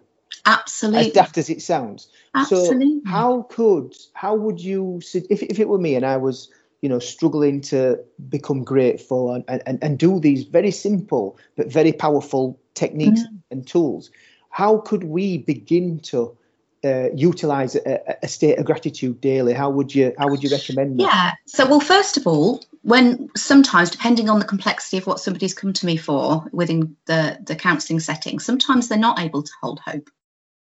[1.08, 2.08] As daft as it sounds.
[2.36, 3.02] Absolutely.
[3.04, 6.50] So how could how would you if if it were me and I was
[6.82, 11.94] you know struggling to become grateful and and, and do these very simple but very
[11.94, 13.42] powerful techniques Mm.
[13.52, 14.10] and tools,
[14.50, 16.36] how could we begin to
[16.84, 19.54] uh, utilize a, a state of gratitude daily?
[19.54, 21.04] How would you how would you recommend that?
[21.04, 21.32] Yeah.
[21.46, 25.74] So, well, first of all, when sometimes, depending on the complexity of what somebody's come
[25.74, 30.10] to me for within the the counselling setting, sometimes they're not able to hold hope.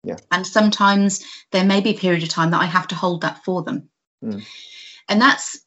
[0.04, 0.18] Yeah.
[0.32, 3.44] And sometimes there may be a period of time that I have to hold that
[3.46, 3.90] for them.
[4.24, 4.44] Mm.
[5.10, 5.60] And that's,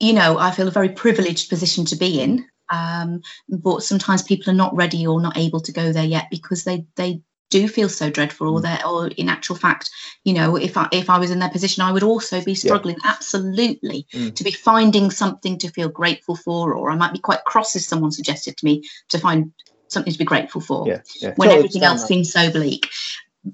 [0.00, 2.46] you know, I feel a very privileged position to be in.
[2.70, 6.64] Um, but sometimes people are not ready or not able to go there yet because
[6.64, 8.62] they they do feel so dreadful or Mm.
[8.62, 9.88] they or in actual fact
[10.22, 12.98] you know if i if i was in their position i would also be struggling
[13.04, 14.34] absolutely Mm.
[14.34, 17.86] to be finding something to feel grateful for or i might be quite cross as
[17.86, 19.50] someone suggested to me to find
[19.88, 21.32] something to be grateful for Yeah, yeah.
[21.36, 22.08] when Totally everything else that.
[22.08, 22.90] seems so bleak.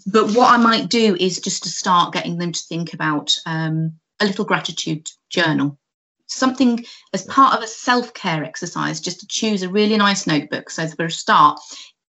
[0.06, 3.94] But what I might do is just to start getting them to think about um,
[4.20, 5.78] a little gratitude journal,
[6.26, 10.70] something as part of a self care exercise, just to choose a really nice notebook.
[10.70, 11.60] So for a start,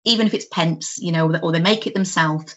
[0.04, 2.56] even if it's pence, you know, or they make it themselves,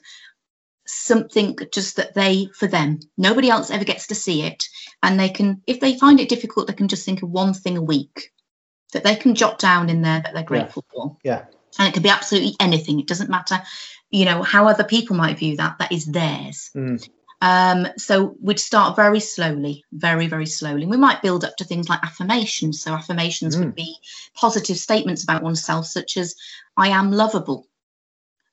[0.85, 4.63] something just that they, for them, nobody else ever gets to see it.
[5.01, 7.77] And they can, if they find it difficult, they can just think of one thing
[7.77, 8.31] a week
[8.93, 11.17] that they can jot down in there that they're grateful for.
[11.23, 11.45] Yeah,
[11.79, 12.99] and it can be absolutely anything.
[12.99, 13.61] It doesn't matter
[14.13, 16.97] you know how other people might view that that is theirs Mm.
[17.41, 21.89] um, so we'd start very slowly very very slowly we might build up to things
[21.89, 23.59] like affirmations so affirmations Mm.
[23.59, 23.95] would be
[24.35, 26.35] positive statements about oneself such as
[26.77, 27.67] i am lovable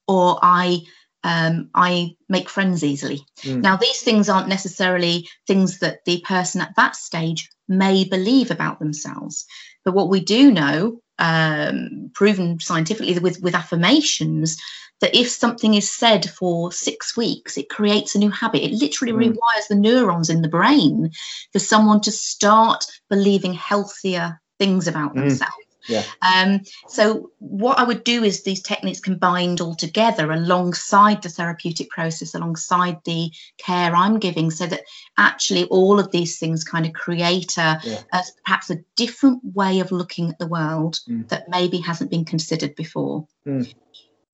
[0.08, 0.80] or i
[1.22, 3.20] um, I make friends easily.
[3.42, 3.60] Mm.
[3.60, 8.78] Now, these things aren't necessarily things that the person at that stage may believe about
[8.78, 9.44] themselves.
[9.84, 14.56] But what we do know, um, proven scientifically with, with affirmations,
[15.00, 18.62] that if something is said for six weeks, it creates a new habit.
[18.62, 19.32] It literally Mm.
[19.32, 21.10] rewires the neurons in the brain
[21.52, 25.20] for someone to start believing healthier things about Mm.
[25.20, 25.54] themselves.
[25.88, 26.04] Yeah.
[26.20, 31.88] Um, so what I would do is these techniques combined all together alongside the therapeutic
[31.88, 34.82] process, alongside the care I'm giving, so that
[35.16, 38.02] actually all of these things kind of create a, Yeah.
[38.12, 41.26] a perhaps a different way of looking at the world Mm.
[41.28, 43.26] that maybe hasn't been considered before.
[43.46, 43.72] Mm.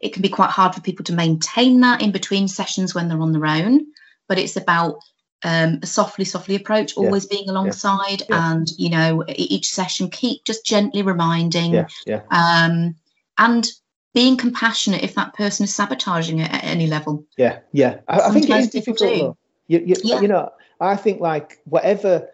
[0.00, 3.20] It can be quite hard for people to maintain that in between sessions when they're
[3.20, 3.86] on their own,
[4.28, 4.98] but it's about
[5.44, 7.04] um, a softly, softly approach, Yeah.
[7.04, 8.52] always being alongside, Yeah.
[8.52, 12.22] and you know, each session keep just gently reminding, yeah, yeah.
[12.30, 12.96] um,
[13.38, 13.66] and
[14.14, 17.24] being compassionate if that person is sabotaging it at any level.
[17.36, 17.98] Yeah, yeah.
[18.08, 19.36] I, I think it is difficult.
[19.68, 20.20] You, you, Yeah.
[20.20, 22.28] you know, I think like whatever,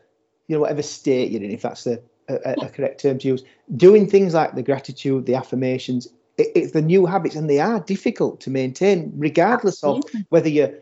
[0.46, 1.98] you know, whatever state you're in, if that's a,
[2.28, 3.42] a, a correct term to use,
[3.76, 6.06] doing things like the gratitude, the affirmations,
[6.54, 10.72] it's the new habits, and they are difficult to maintain, regardless of whether you're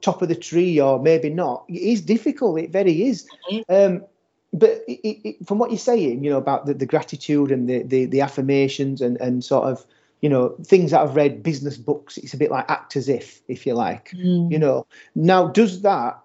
[0.00, 1.64] top of the tree or maybe not.
[1.68, 2.58] It is difficult.
[2.58, 3.28] It very is.
[3.50, 3.64] Is.
[3.68, 4.04] Um,
[4.52, 7.82] but it, it- from what you're saying, you know, about the, the gratitude and the,
[7.82, 9.84] the, the affirmations and, and sort of,
[10.22, 13.42] you know, things that I've read, business books, it's a bit like act as if,
[13.48, 14.50] if you like, Mm.
[14.50, 14.86] you know.
[15.14, 16.18] Now, does that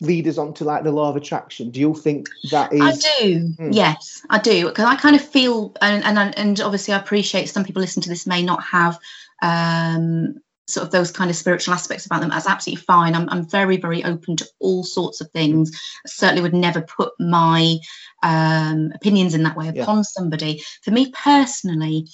[0.00, 1.70] lead us on to like the law of attraction?
[1.70, 2.80] Do you think that is?
[2.80, 3.54] I do.
[3.58, 3.74] Mm.
[3.74, 4.68] Yes, I do.
[4.68, 8.08] Because I kind of feel, and, and and obviously I appreciate some people listening to
[8.08, 8.98] this may not have
[9.42, 10.36] um,
[10.66, 12.30] sort of those kind of spiritual aspects about them.
[12.30, 13.14] That's absolutely fine.
[13.14, 15.70] I'm I'm very very open to all sorts of things.
[16.06, 17.76] I certainly would never put my
[18.22, 19.82] um, opinions in that way Yeah.
[19.82, 20.62] upon somebody.
[20.82, 22.08] For me personally,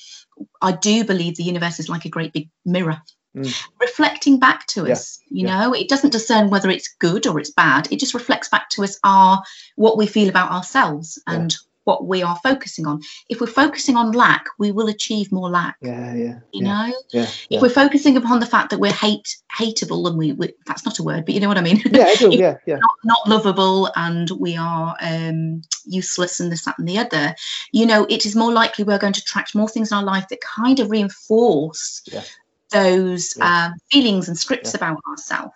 [0.60, 3.00] I do believe the universe is like a great big mirror.
[3.36, 3.64] Mm.
[3.80, 5.58] Reflecting back to Yeah, us, you yeah.
[5.66, 7.86] know, it doesn't discern whether it's good or it's bad.
[7.92, 9.42] It just reflects back to us our
[9.76, 11.34] what we feel about ourselves Yeah.
[11.34, 13.00] and what we are focusing on.
[13.28, 15.76] If we're focusing on lack, we will achieve more lack.
[15.80, 16.38] Yeah, yeah.
[16.52, 20.18] You yeah, know, yeah, if we're focusing upon the fact that we're hate hateable and
[20.18, 21.80] we, we that's not a word, but you know what I mean.
[21.92, 22.30] yeah, I do.
[22.36, 22.78] Yeah, yeah.
[22.78, 27.34] not, not lovable and we are um, useless and this, that, and the other,
[27.72, 30.26] you know, it is more likely we're going to attract more things in our life
[30.30, 32.22] that kind of reinforce Yeah.
[32.70, 33.66] Those Yeah.
[33.66, 34.78] um, feelings and scripts Yeah.
[34.78, 35.54] about ourselves.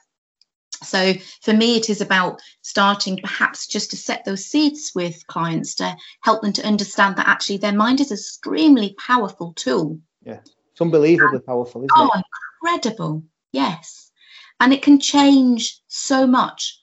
[0.82, 5.74] So for me, it is about starting perhaps just to set those seeds with clients
[5.76, 10.00] to help them to understand that actually their mind is an extremely powerful tool.
[10.22, 10.40] Yeah,
[10.72, 12.24] It's unbelievably powerful, isn't Oh, it?
[12.62, 13.24] incredible.
[13.52, 14.10] Yes.
[14.58, 16.78] And it can change so much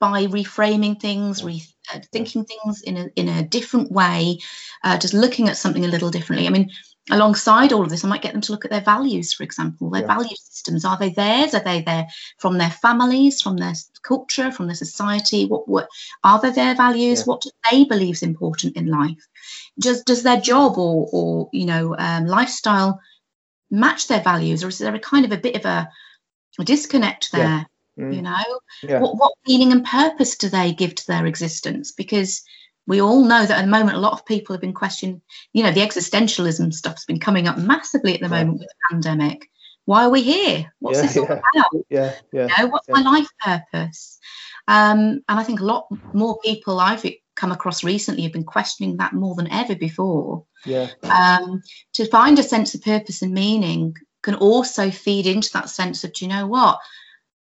[0.00, 4.38] by reframing things, re- uh, thinking things in a, in a different way,
[4.82, 6.46] uh, just looking at something a little differently.
[6.46, 6.70] I mean,
[7.10, 9.90] alongside all of this, I might get them to look at their values, for example,
[9.90, 10.14] their Yeah.
[10.14, 10.84] value systems.
[10.84, 11.54] Are they theirs?
[11.54, 12.06] Are they there
[12.38, 15.46] from their families, from their culture, from their society?
[15.46, 15.88] What, what
[16.22, 17.20] are they their values?
[17.20, 17.24] Yeah.
[17.24, 19.26] What do they believe is important in life?
[19.80, 23.00] Does, does their job or, or you know, um, lifestyle
[23.70, 25.88] match their values, or is there a kind of a bit of a,
[26.60, 27.66] a disconnect there?
[27.96, 28.04] Yeah.
[28.04, 31.92] Mm, You know, what what meaning and purpose do they give to their existence?
[31.92, 32.42] Because
[32.86, 35.22] we all know that at the moment a lot of people have been questioning.
[35.52, 39.48] You know, the existentialism stuff's been coming up massively at the moment with the pandemic.
[39.84, 40.72] Why are we here?
[40.78, 41.32] What's Yeah, this all yeah.
[41.32, 41.86] about?
[41.90, 42.48] yeah, yeah.
[42.48, 44.18] You know, what's my life purpose?
[44.68, 48.98] Um, and I think a lot more people I've come across recently have been questioning
[48.98, 51.62] that more than ever before Yeah, um,
[51.94, 56.12] to find a sense of purpose and meaning can also feed into that sense of,
[56.12, 56.78] do you know what?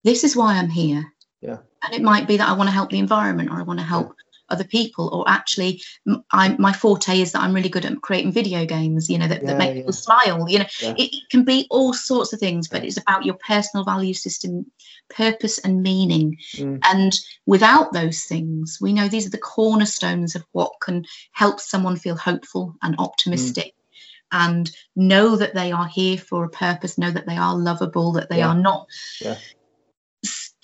[0.03, 1.05] This is why I'm here.
[1.41, 1.59] Yeah.
[1.85, 3.85] And it might be that I want to help the environment or I want to
[3.85, 4.15] help
[4.49, 5.83] other people, or actually,
[6.31, 9.43] I, my forte is that I'm really good at creating video games, you know, that,
[9.43, 9.81] Yeah, that make yeah.
[9.81, 10.49] people smile.
[10.49, 10.95] You know, Yeah.
[10.97, 14.71] it, it can be all sorts of things, but it's about your personal value system,
[15.09, 16.39] purpose, and meaning.
[16.55, 16.81] Mm.
[16.85, 21.97] And without those things, we know these are the cornerstones of what can help someone
[21.97, 23.75] feel hopeful and optimistic
[24.33, 28.29] and know that they are here for a purpose, know that they are lovable, that
[28.29, 28.87] they are not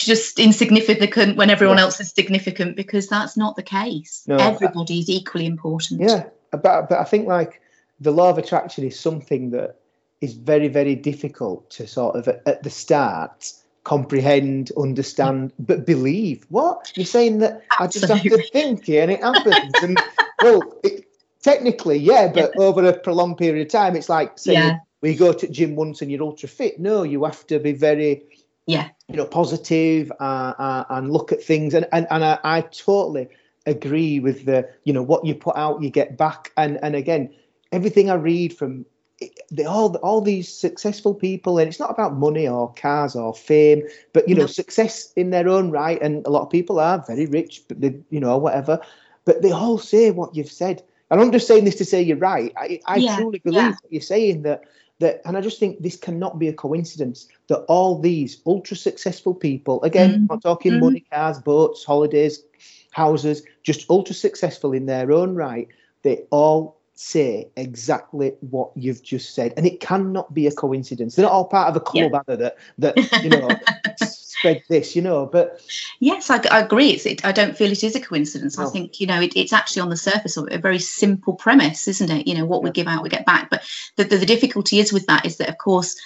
[0.05, 1.85] just insignificant when everyone Yeah.
[1.85, 4.23] else is significant, because that's not the case.
[4.27, 6.01] No, Everybody is equally important.
[6.01, 6.25] yeah.
[6.51, 7.61] But but I think like
[8.01, 9.77] the law of attraction is something that
[10.21, 13.53] is very very difficult to sort of at, the start
[13.85, 16.47] comprehend, understand, but believe.
[16.51, 19.73] What you're saying that I just have to think it and it happens.
[19.83, 19.99] and
[20.43, 21.05] well, it,
[21.43, 24.77] technically, yeah, but over a prolonged period of time, it's like saying Yeah.
[25.01, 26.79] we go to gym once and you're ultra fit.
[26.79, 28.23] No, you have to be very
[28.67, 28.91] Yeah.
[29.13, 31.75] You know positive uh, uh, and look at things.
[31.75, 33.29] And and, and I, I totally
[33.67, 36.53] agree with the you know what you put out you get back.
[36.57, 37.35] And and again
[37.73, 38.85] everything i read from
[39.51, 43.83] they all all these successful people and it's not about money or cars or fame
[44.13, 44.47] but you know No.
[44.47, 46.01] success in their own right.
[46.03, 48.81] And a lot of people are very rich but they you know whatever.
[49.25, 50.83] But they all say what you've said.
[51.11, 52.53] And i'm just saying this to say you're right.
[52.57, 53.77] I, I Yeah, truly believe yeah.
[53.83, 54.63] what you're saying that
[55.03, 59.35] that and i just think this cannot be a coincidence that all these ultra successful
[59.35, 60.15] people again.
[60.15, 60.81] I'm not talking Mhm.
[60.81, 62.43] money cars boats holidays
[62.91, 65.69] houses just ultra successful in their own right
[66.03, 71.25] they all say exactly what you've just said and it cannot be a coincidence they're
[71.25, 73.59] not all part of a club are they, that that you know
[74.43, 75.61] spread this you know but
[76.01, 76.91] Yes, I, I agree.
[76.91, 78.59] It's, it, I don't feel it is a coincidence.
[78.59, 81.87] I think you know it, it's actually on the surface of a very simple premise,
[81.87, 82.27] isn't it?
[82.27, 83.51] You know what we give out, we get back.
[83.51, 83.63] But
[83.97, 85.97] the, the, the difficulty is with that is that of course,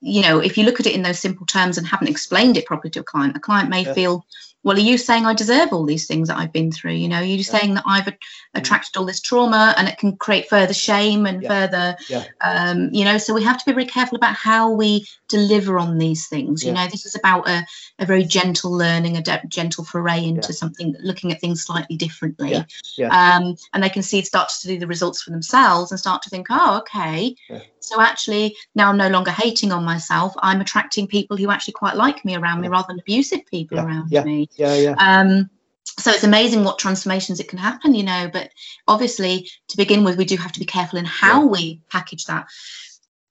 [0.00, 2.66] you know, if you look at it in those simple terms and haven't explained it
[2.66, 3.94] properly to a client, a client may Yeah.
[3.94, 4.26] feel,
[4.64, 6.92] well, are you saying I deserve all these things that I've been through?
[6.92, 8.16] You know, are you saying that I've a-
[8.54, 11.48] attracted all this trauma and it can create further shame and Yeah.
[11.48, 12.24] further, Yeah.
[12.40, 15.98] um, you know, so we have to be very careful about how we deliver on
[15.98, 16.62] these things.
[16.64, 17.64] You know, this is about a,
[17.98, 20.54] a very gentle learning, a de- gentle foray into Yeah.
[20.56, 22.52] something, looking at things slightly differently.
[22.52, 22.64] Yeah.
[22.96, 23.08] Yeah.
[23.36, 26.30] Um, and they can see start to see the results for themselves and start to
[26.30, 27.34] think, oh, okay.
[27.50, 27.60] Yeah.
[27.80, 30.34] So actually, now I'm no longer hating on myself.
[30.40, 33.84] I'm attracting people who actually quite like me around me rather than abusive people Yeah.
[33.84, 34.22] around Yeah.
[34.24, 34.48] me.
[34.56, 35.50] Yeah yeah Um,
[35.98, 38.30] so it's amazing what transformations it can happen, you know.
[38.32, 38.50] But
[38.88, 42.46] obviously, to begin with, we do have to be careful in how we package that.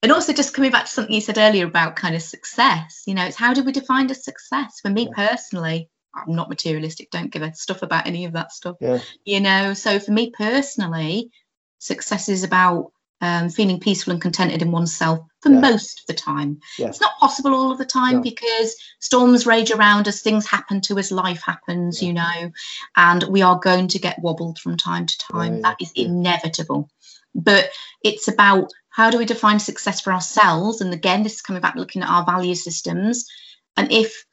[0.04, 3.14] And also, just coming back to something you said earlier about kind of success, you
[3.14, 4.80] know, it's how do we define a success?
[4.82, 5.28] For me Yeah.
[5.28, 9.40] personally, I'm not materialistic, don't give a stuff about any of that stuff, yeah you
[9.40, 9.74] know.
[9.74, 11.32] So for me personally,
[11.80, 15.60] success is about um, feeling peaceful and contented in oneself for Yeah.
[15.60, 16.60] most of the time.
[16.78, 16.88] Yeah.
[16.88, 18.22] It's not possible all of the time No.
[18.22, 22.08] because storms rage around us, things happen to us, life happens, Yeah.
[22.08, 22.52] you know,
[22.96, 25.62] and we are going to get wobbled from time to time.
[25.62, 26.90] That is inevitable.
[27.34, 27.70] But
[28.04, 30.82] it's about how do we define success for ourselves?
[30.82, 33.26] And again, this is coming back looking at our value systems.
[33.78, 34.26] And if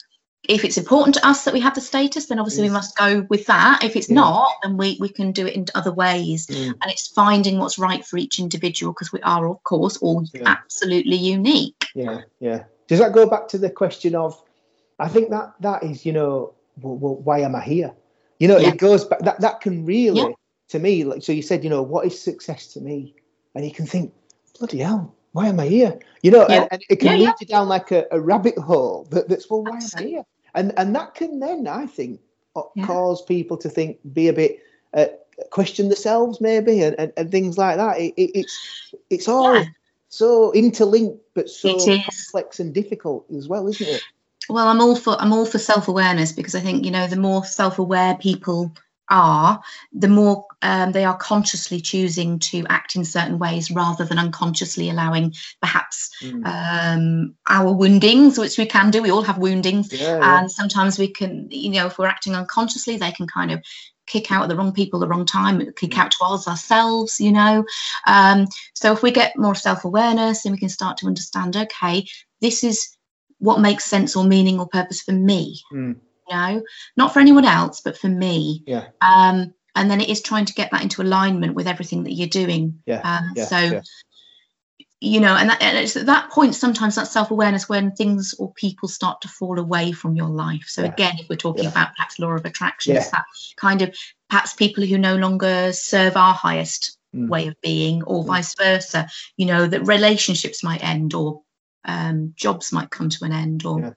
[0.44, 2.70] if it's important to us that we have the status, then obviously Yes.
[2.70, 3.82] we must go with that.
[3.82, 4.16] If it's Yeah.
[4.16, 6.46] not, then we, we can do it in other ways.
[6.46, 6.74] Mm.
[6.80, 10.42] And it's finding what's right for each individual because we are, of course, all Yeah.
[10.46, 11.86] absolutely unique.
[11.94, 12.64] Yeah, yeah.
[12.86, 14.40] Does that go back to the question of?
[14.98, 17.92] I think that that is, you know, well, well, why am I here?
[18.38, 18.68] You know, Yeah.
[18.68, 19.20] it goes back.
[19.20, 20.34] That that can really,
[20.68, 21.32] to me, like so.
[21.32, 23.14] You said, you know, what is success to me?
[23.54, 24.12] And you can think,
[24.58, 25.98] bloody hell, why am I here?
[26.22, 26.62] You know, Yeah.
[26.62, 27.32] and, and it can Yeah, lead yeah.
[27.40, 29.06] you down like a, a rabbit hole.
[29.10, 30.24] That, that's well, why am I here?
[30.54, 32.20] And and that can then, I think,
[32.56, 34.60] uh, cause people to think, be a bit.
[34.94, 35.06] Uh,
[35.50, 39.64] question themselves maybe and, and, and things like that it, it, it's it's all
[40.08, 44.02] so interlinked but so complex and difficult as well isn't it
[44.48, 47.44] Well, I'm all for I'm all for self-awareness because I think you know the more
[47.44, 48.72] self-aware people
[49.10, 49.60] are,
[49.92, 54.90] the more um, they are consciously choosing to act in certain ways rather than unconsciously
[54.90, 56.44] allowing perhaps Mm.
[56.46, 59.02] um, our woundings, which we can do.
[59.02, 60.40] We all have woundings, yeah, yeah.
[60.40, 63.62] and sometimes we can, you know, if we're acting unconsciously, they can kind of
[64.06, 67.30] kick out at the wrong people at the wrong time, kick out towards ourselves, you
[67.30, 67.64] know.
[68.06, 72.06] Um, so if we get more self-awareness, then we can start to understand, okay,
[72.40, 72.96] this is
[73.38, 75.96] what makes sense or meaning or purpose for me, Mm.
[76.28, 76.62] You know,
[76.96, 78.62] not for anyone else, but for me.
[78.66, 78.86] Yeah.
[79.00, 82.28] Um, and then it is trying to get that into alignment with everything that you're
[82.28, 82.82] doing.
[82.86, 83.80] Yeah, Um, yeah, so yeah.
[85.00, 88.34] you know, and, that, and it's at that point sometimes that self awareness when things
[88.38, 90.64] or people start to fall away from your life.
[90.66, 90.92] So Yeah.
[90.92, 93.24] again, if we're talking about perhaps law of attraction, it's that
[93.56, 93.94] kind of
[94.28, 97.28] perhaps people who no longer serve our highest Mm.
[97.28, 98.26] way of being, or Mm.
[98.26, 99.08] vice versa.
[99.36, 101.42] You know, that relationships might end, or
[101.84, 103.96] um, jobs might come to an end, or.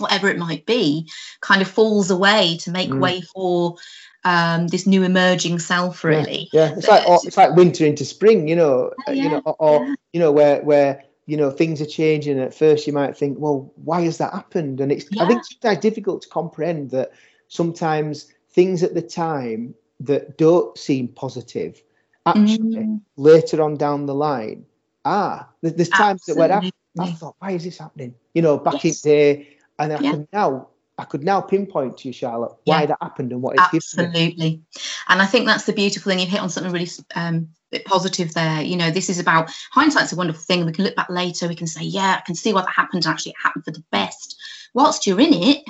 [0.00, 1.08] Whatever it might be,
[1.40, 3.00] kind of falls away to make Mm.
[3.00, 3.76] way for
[4.24, 6.04] um, this new emerging self.
[6.04, 9.42] Really, yeah it's like or, it's like winter into spring you know uh, you know
[9.44, 9.94] or, or yeah.
[10.12, 13.72] you know where where you know things are changing at first you might think well
[13.76, 15.56] why has that happened and it's i think Yeah.
[15.60, 17.12] sometimes difficult to comprehend that
[17.48, 21.82] sometimes things at the time that don't seem positive
[22.26, 24.64] actually Mm, later on down the line
[25.04, 28.84] ah there's times that where I, I thought why is this happening you know back
[28.84, 29.04] Yes.
[29.04, 30.10] in day and i Yeah.
[30.12, 32.86] can now i could now pinpoint to you charlotte why Yeah.
[32.86, 34.62] that happened and what it's given Absolutely.
[35.08, 36.18] And I think that's the beautiful thing.
[36.18, 38.62] You've hit on something really um, bit positive there.
[38.62, 40.64] You know, this is about hindsight's a wonderful thing.
[40.66, 41.48] We can look back later.
[41.48, 43.06] We can say, yeah, I can see why that happened.
[43.06, 44.36] Actually, it happened for the best.
[44.74, 45.64] Whilst you're in it,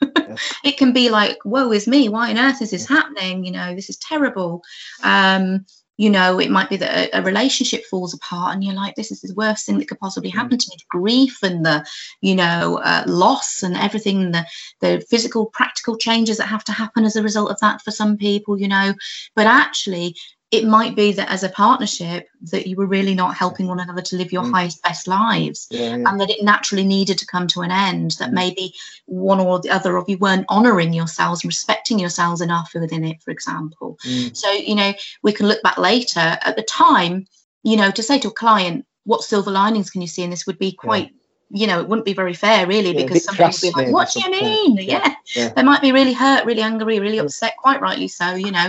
[0.64, 2.08] it can be like, woe is me.
[2.08, 3.44] Why on earth is this happening?
[3.44, 4.62] You know, this is terrible.
[5.02, 5.64] Um,
[5.98, 9.12] you know, it might be that a, a relationship falls apart and you're like, this
[9.12, 10.34] is the worst thing that could possibly Mm.
[10.34, 10.76] happen to me.
[10.78, 11.84] The grief and the,
[12.20, 14.46] you know, uh, loss and everything, the,
[14.80, 18.16] the physical, practical changes that have to happen as a result of that for some
[18.16, 18.94] people, you know.
[19.36, 20.16] But actually,
[20.52, 24.02] it might be that as a partnership that you were really not helping one another
[24.02, 24.52] to live your Mm.
[24.52, 26.08] highest, best lives yeah, yeah.
[26.08, 28.34] and that it naturally needed to come to an end that Mm.
[28.34, 28.74] maybe
[29.06, 33.30] one or the other of you weren't honoring yourselves respecting yourselves enough within it for
[33.30, 34.36] example Mm.
[34.36, 37.26] so you know we can look back later at the time
[37.62, 40.46] you know to say to a client what silver linings can you see in this
[40.46, 41.10] would be quite
[41.50, 44.12] you know it wouldn't be very fair really Yeah, because somebody would be like what
[44.12, 45.48] do you mean Yeah, yeah, yeah.
[45.54, 48.68] they might be really hurt really angry really upset quite rightly so you know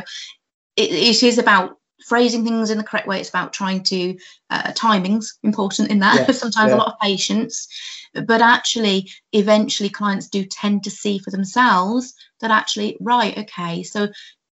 [0.76, 4.18] it, it is about phrasing things in the correct way it's about trying to
[4.50, 6.76] uh, timings important in that Yeah, sometimes yeah.
[6.76, 7.68] a lot of patience
[8.28, 14.10] but actually eventually clients do tend to see for themselves that actually right okay so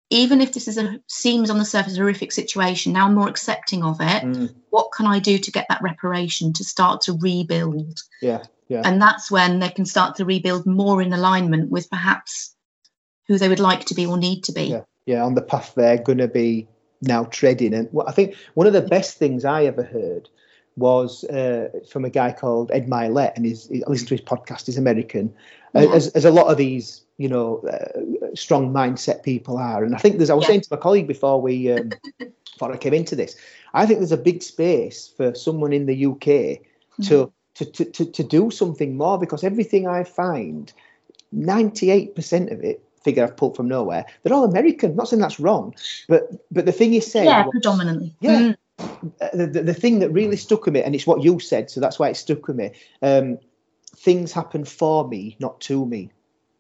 [0.10, 3.28] even if this is a seems on the surface a horrific situation now i'm more
[3.28, 4.54] accepting of it Mm.
[4.70, 9.02] what can i do to get that reparation to start to rebuild yeah yeah and
[9.02, 12.56] that's when they can start to rebuild more in alignment with perhaps
[13.28, 14.84] who they would like to be or need to be Yeah.
[15.06, 16.68] Yeah, on the path they're going to be
[17.02, 17.74] now treading.
[17.74, 20.30] And I think one of the best things I ever heard
[20.78, 24.68] was uh, from a guy called Ed Mylett, and he's, I listened to his podcast.
[24.68, 25.34] He's American,
[25.74, 25.92] Yeah.
[25.92, 29.84] as, as a lot of these, you know, uh, strong mindset people are.
[29.84, 30.30] And I think there's.
[30.30, 30.50] I was Yeah.
[30.50, 31.90] saying to my colleague before we um,
[32.54, 33.36] before I came into this,
[33.74, 36.62] I think there's a big space for someone in the UK
[37.08, 37.32] to.
[37.56, 40.72] To, to, to, to do something more because everything I find,
[41.36, 44.96] 98% of it, figure I've pulled from nowhere, they're all American.
[44.96, 45.76] not saying that's wrong,
[46.08, 48.38] but but the thing you said, yeah was- predominantly Yeah.
[48.38, 48.58] Mm,
[49.20, 51.70] uh, the, the, the thing that really stuck with me, and it's what you said,
[51.70, 52.72] so that's why it stuck with me.
[53.02, 53.40] Um,
[53.96, 56.12] things happen for me, not to me,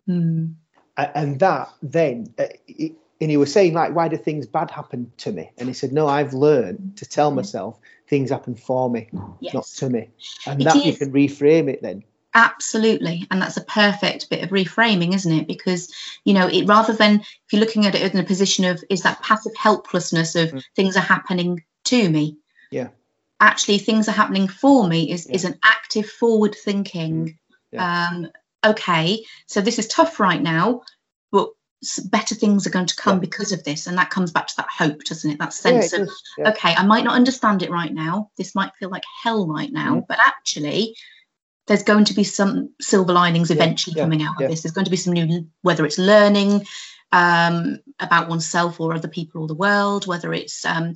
[0.07, 0.53] mm,
[0.97, 5.11] and that then, uh, it, and he was saying like, why do things bad happen
[5.17, 5.51] to me?
[5.59, 9.65] And he said, no, I've learned to tell myself things happen for me, yes not
[9.77, 10.09] to me,
[10.47, 12.03] and It that you can reframe it then.
[12.33, 13.27] Absolutely.
[13.29, 15.47] And that's a perfect bit of reframing, isn't it?
[15.47, 15.91] Because,
[16.23, 19.01] you know, it rather than if you're looking at it in a position of is
[19.03, 20.63] that passive helplessness of Mm.
[20.75, 22.37] things are happening to me.
[22.69, 22.89] Yeah.
[23.39, 25.35] Actually, things are happening for me is, Yeah.
[25.35, 27.37] is an active forward thinking
[27.71, 28.07] Yeah.
[28.09, 28.29] um,
[28.65, 30.83] okay, so this is tough right now,
[31.31, 31.49] but
[32.05, 33.21] better things are going to come yeah.
[33.21, 36.01] because of this and that comes back to that hope doesn't it that sense it
[36.01, 36.09] of
[36.45, 39.95] okay i might not understand it right now this might feel like hell right now
[39.95, 40.05] mm-hmm.
[40.07, 40.95] but actually
[41.71, 44.91] there's going to be some silver linings eventually coming out of this there's going to
[44.91, 46.65] be some new whether it's learning
[47.13, 50.93] um, about oneself or other people or the world whether it's um,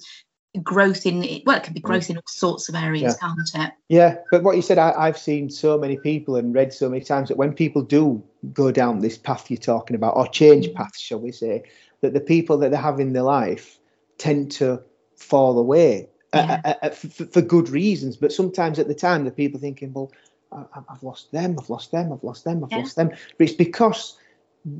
[0.61, 1.83] growth in well it can be mm.
[1.83, 3.27] growth in all sorts of areas yeah.
[3.27, 6.73] can't it yeah but what you said I, have seen so many people and read
[6.73, 8.21] so many times that when people do
[8.51, 10.75] go down this path you're talking about or change mm.
[10.75, 11.63] paths shall we say
[12.01, 13.79] that the people that they have in their life
[14.17, 14.81] tend to
[15.15, 16.59] fall away yeah.
[16.65, 19.93] uh, uh, uh, for, for, good reasons but sometimes at the time the people thinking
[19.93, 20.11] well
[20.55, 22.77] I, have lost them i've lost them i've lost them i've yeah.
[22.77, 24.17] lost them but it's because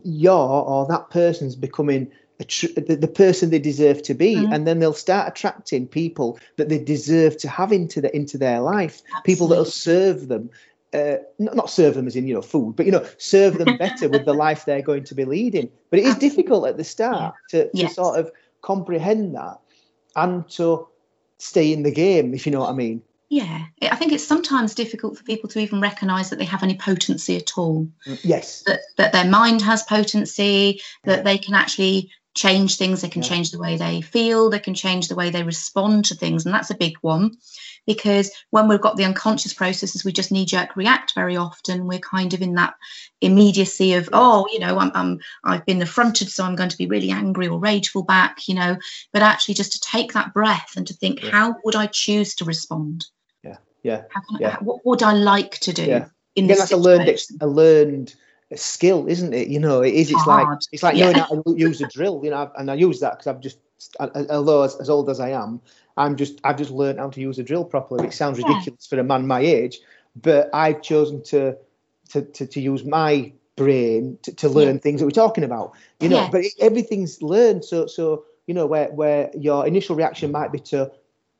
[0.03, 2.11] you're or that person's becoming
[2.43, 4.51] tr- the, the, person they deserve to be mm-hmm.
[4.51, 8.59] and then they'll start attracting people that they deserve to have into the into their
[8.59, 9.21] life Absolutely.
[9.25, 10.49] people that'll serve them
[10.93, 13.77] uh, not, not serve them as in you know food but you know serve them
[13.77, 16.29] better with the life they're going to be leading but it is Absolutely.
[16.29, 17.63] difficult at the start yeah.
[17.63, 17.95] to, to yes.
[17.95, 19.59] sort of comprehend that
[20.15, 20.87] and to
[21.37, 23.65] stay in the game if you know what i mean yeah.
[23.81, 27.37] I think it's sometimes difficult for people to even recognize that they have any potency
[27.37, 27.87] at all.
[28.07, 28.63] Mm, yes.
[28.63, 33.29] That, that their mind has potency that they can actually change things they can yeah.
[33.29, 36.53] change the way they feel they can change the way they respond to things and
[36.53, 37.31] that's a big one
[37.87, 41.97] because when we've got the unconscious processes we just knee jerk react very often we're
[41.97, 42.75] kind of in that
[43.21, 46.87] immediacy of oh you know I'm, I'm i've been affronted so i'm going to be
[46.87, 48.77] really angry or rageful back you know
[49.13, 51.31] but actually just to take that breath and to think yeah.
[51.31, 53.05] how would i choose to respond
[53.43, 54.03] yeah yeah,
[54.39, 54.57] yeah.
[54.59, 56.07] what would i like to do yeah.
[56.35, 56.83] in Again, that's situation?
[56.83, 58.15] a learned a learned
[58.51, 59.47] a skill, isn't it?
[59.47, 60.11] You know, it is.
[60.11, 60.47] It's Hard.
[60.47, 61.11] like it's like yeah.
[61.11, 62.21] knowing how to use a drill.
[62.23, 63.57] You know, and I use that because I've just,
[63.99, 65.61] although as, as, old as I am,
[65.97, 68.07] I'm just I've just learned how to use a drill properly.
[68.07, 68.97] It sounds ridiculous yeah.
[68.97, 69.79] for a man my age,
[70.15, 71.57] but I've chosen to
[72.09, 74.81] to to, to use my brain to, to learn yeah.
[74.81, 75.73] things that we're talking about.
[75.99, 77.65] You know, but it, everything's learned.
[77.65, 80.91] So so you know where where your initial reaction might be to,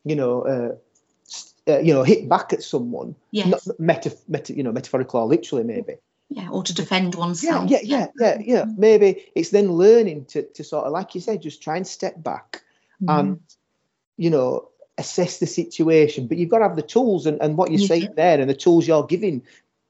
[0.04, 0.42] you know.
[0.42, 0.76] Uh,
[1.68, 3.48] uh, you know, hit back at someone, yes.
[3.48, 5.96] not meta, meta, you know, metaphorical or literally, maybe
[6.30, 8.64] yeah or to defend oneself yeah yeah yeah yeah, yeah.
[8.66, 8.78] Mm.
[8.78, 12.22] maybe it's then learning to, to sort of like you said just try and step
[12.22, 12.64] back
[13.02, 13.20] mm.
[13.20, 13.40] and
[14.18, 17.70] you know assess the situation but you've got to have the tools and, and what
[17.70, 17.88] you're yeah.
[17.88, 19.42] saying there and the tools you're giving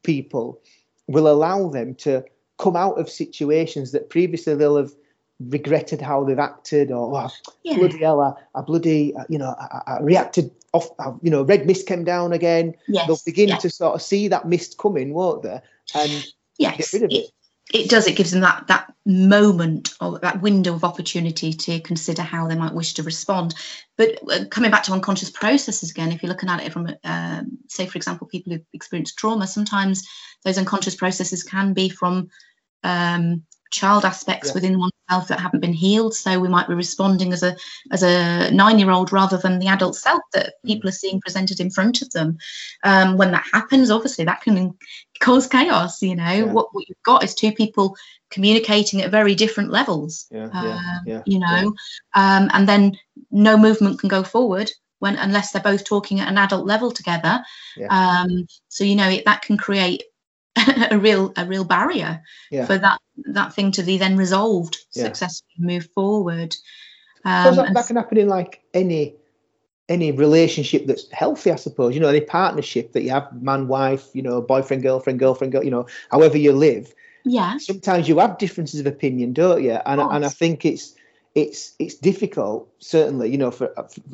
[0.04, 0.60] people
[1.08, 2.24] will allow them to
[2.58, 4.92] come out of situations that previously they'll have
[5.40, 7.30] regretted how they've acted or oh,
[7.64, 7.76] yeah.
[7.76, 11.66] bloody hell I, I bloody uh, you know I, I reacted off you know red
[11.66, 13.08] mist came down again yes.
[13.08, 13.62] they'll begin yes.
[13.62, 15.60] to sort of see that mist coming won't they
[15.94, 16.26] and
[16.58, 17.16] yes, get rid of it.
[17.16, 17.32] it.
[17.74, 18.06] It does.
[18.08, 22.56] It gives them that that moment or that window of opportunity to consider how they
[22.56, 23.56] might wish to respond.
[23.98, 27.58] But uh, coming back to unconscious processes again, if you're looking at it from, um,
[27.68, 30.08] say, for example, people who've experienced trauma, sometimes
[30.44, 32.30] those unconscious processes can be from
[32.84, 34.54] um, child aspects yeah.
[34.54, 36.14] within oneself that haven't been healed.
[36.14, 37.56] So we might be responding as a
[37.92, 40.68] as a nine year old rather than the adult self that mm.
[40.68, 42.38] people are seeing presented in front of them.
[42.84, 44.74] Um, when that happens, obviously that can
[45.20, 46.02] cause chaos.
[46.02, 46.44] You know yeah.
[46.44, 47.96] what what you've got is two people
[48.30, 50.28] communicating at very different levels.
[50.32, 51.74] Yeah, um, yeah, you know,
[52.16, 52.98] um, and then
[53.32, 57.44] no movement can go forward when unless they're both talking at an adult level together.
[57.90, 60.04] Um, so you know it, that can create
[60.92, 62.66] a real a real barrier yeah.
[62.66, 65.06] for that that thing to be then resolved yeah.
[65.06, 66.56] successfully move forward.
[67.24, 69.16] Um, that, that can happen in like any
[69.88, 71.94] any relationship that's healthy i suppose?
[71.94, 75.64] You know any partnership that you have man wife you know boyfriend girlfriend girlfriend girl,
[75.64, 76.94] you know however you live.
[77.24, 79.74] Yeah sometimes you have differences of opinion don't you?
[79.86, 80.96] And, and i think it's
[81.36, 83.74] it's it's difficult certainly you know for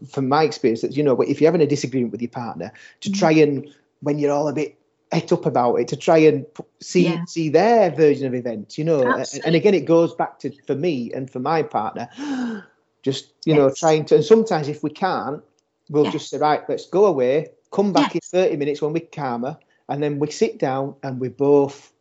[0.10, 3.10] from my experience that you know if you're having a disagreement with your partner to
[3.10, 3.20] mm-hmm.
[3.20, 4.78] try and when you're all a bit
[5.12, 6.46] het up about it to try and
[6.80, 7.26] see yeah.
[7.26, 9.48] see their version of events you know Absolutely.
[9.48, 12.10] and again it goes back to for me and for my partner
[13.04, 13.58] just you yes.
[13.58, 15.44] know trying to and sometimes if we can't
[15.90, 16.14] we'll yes.
[16.14, 18.34] just say right let's go away come back yes.
[18.34, 19.58] in 30 minutes when we're calmer
[19.90, 21.92] and then we sit down and we both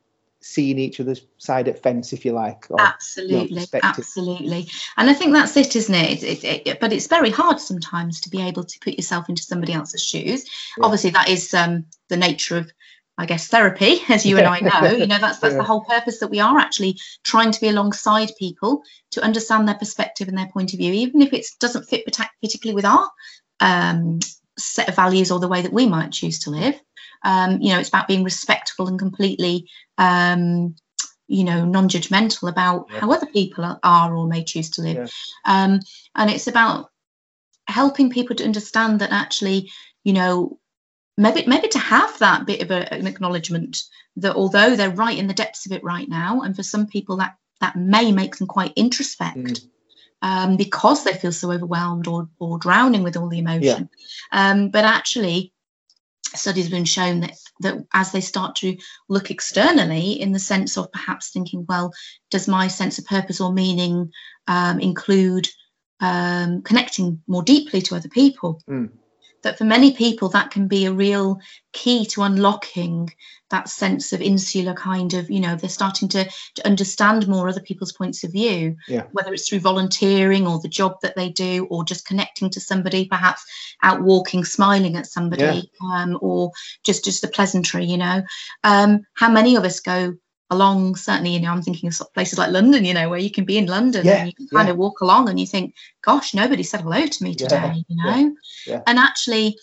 [0.42, 5.54] seeing each other's side of fence if you like absolutely absolutely and i think that's
[5.56, 6.22] it isn't it?
[6.22, 6.80] It, it, it?
[6.80, 10.48] but it's very hard sometimes to be able to put yourself into somebody else's shoes
[10.78, 10.84] yeah.
[10.84, 12.72] obviously that is um, the nature of
[13.18, 14.90] I guess therapy, as you and I know.
[14.92, 15.58] You know, that's that's yeah.
[15.58, 19.74] the whole purpose that we are actually trying to be alongside people to understand their
[19.74, 23.10] perspective and their point of view, even if it doesn't fit particularly with our
[23.60, 24.20] um,
[24.58, 26.80] set of values or the way that we might choose to live.
[27.22, 30.74] Um, you know, it's about being respectful and completely, um,
[31.28, 33.00] you know, non-judgmental about yeah.
[33.00, 34.96] how other people are or may choose to live.
[34.96, 35.64] Yeah.
[35.64, 35.80] Um,
[36.14, 36.90] and it's about
[37.66, 39.70] helping people to understand that actually,
[40.04, 40.58] you know,
[41.16, 43.82] maybe maybe to have that bit of a, an acknowledgement
[44.16, 47.16] that although they're right in the depths of it right now, and for some people
[47.18, 49.36] that that may make them quite introspect.
[49.36, 49.66] Mm.
[50.22, 53.88] Um, because they feel so overwhelmed or, or drowning with all the emotion.
[54.30, 55.54] Um, but actually,
[56.34, 58.76] studies have been shown that that as they start to
[59.08, 61.92] look externally in the sense of perhaps thinking well
[62.30, 64.12] does my sense of purpose or meaning
[64.46, 65.48] um, include
[66.00, 68.90] um, connecting more deeply to other people Mm.
[69.42, 71.40] That for many people that can be a real
[71.72, 73.10] key to unlocking
[73.50, 76.24] that sense of insular kind of you know they're starting to,
[76.54, 78.76] to understand more other people's points of view.
[78.88, 79.04] Yeah.
[79.12, 83.06] whether it's through volunteering or the job that they do or just connecting to somebody
[83.06, 83.44] perhaps
[83.82, 86.52] out walking smiling at somebody um, or
[86.84, 88.22] just just a pleasantry you know.
[88.64, 90.14] Um, how many of us go
[90.50, 93.44] along certainly you know i'm thinking of places like london you know where you can
[93.44, 94.72] be in london Yeah, and you can kind yeah.
[94.72, 97.96] of walk along and you think gosh nobody said hello to me Yeah, today you
[97.96, 98.34] know
[98.66, 98.82] yeah.
[98.86, 99.56] and actually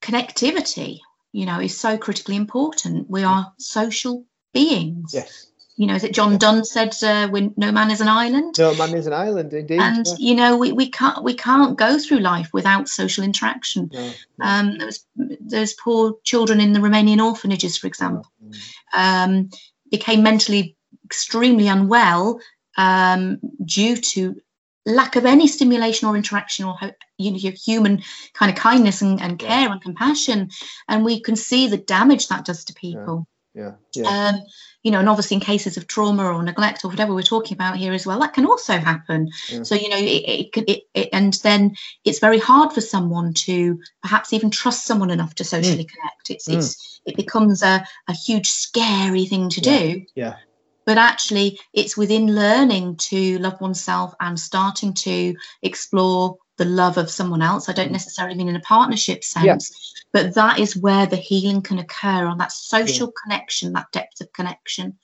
[0.00, 1.00] connectivity
[1.32, 4.24] you know is so critically important we are social
[4.54, 5.46] beings Yes.
[5.76, 8.74] you know is it john donne said uh, when no man is an island No
[8.74, 9.80] man is an island, indeed.
[9.80, 10.14] and yeah.
[10.18, 14.44] you know we, we can't we can't go through life without social interaction No, no,
[14.46, 15.04] um there was
[15.40, 18.30] those poor children in the romanian orphanages for example.
[18.92, 19.50] Um,
[19.90, 22.40] became mentally extremely unwell
[22.76, 24.36] um, due to
[24.84, 26.76] lack of any stimulation or interaction or
[27.18, 28.02] you know your human
[28.34, 29.48] kind of kindness and, and Yeah.
[29.48, 30.50] care and compassion
[30.88, 34.28] and we can see the damage that does to people Yeah, yeah.
[34.28, 34.42] um,
[34.86, 37.76] you know and obviously in cases of trauma or neglect or whatever we're talking about
[37.76, 39.64] here as well that can also happen Yeah.
[39.64, 41.74] so you know it, it could it, it and then
[42.04, 46.46] it's very hard for someone to perhaps even trust someone enough to socially connect it's
[46.48, 46.54] Mm.
[46.54, 49.78] it's it becomes a, a huge scary thing to Yeah.
[49.78, 50.36] do Yeah.
[50.86, 57.10] but actually it's within learning to love oneself and starting to explore the love of
[57.10, 57.92] someone else i don't Mm.
[57.92, 62.38] necessarily mean in a partnership sense but that is where the healing can occur on
[62.38, 64.96] that social connection that depth of connection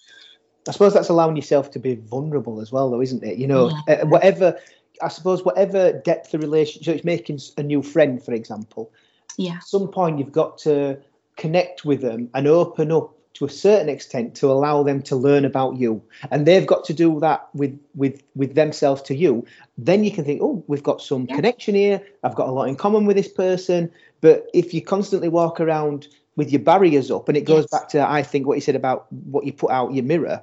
[0.68, 3.36] I suppose that's allowing yourself to be vulnerable as well, though, isn't it?
[3.36, 4.56] You know, uh, whatever.
[5.02, 8.92] I suppose whatever depth of relationship, it's making a new friend, for example.
[9.36, 10.98] yeah At some point, you've got to
[11.36, 13.12] connect with them and open up
[13.42, 16.94] to a certain extent to allow them to learn about you, and they've got to
[16.94, 19.44] do that with with with themselves to you.
[19.76, 21.34] Then you can think, oh, we've got some Yeah.
[21.36, 22.00] connection here.
[22.22, 23.90] I've got a lot in common with this person.
[24.20, 27.70] But if you constantly walk around with your barriers up, and it goes Yes.
[27.80, 30.40] back to I think what you said about what you put out your mirror.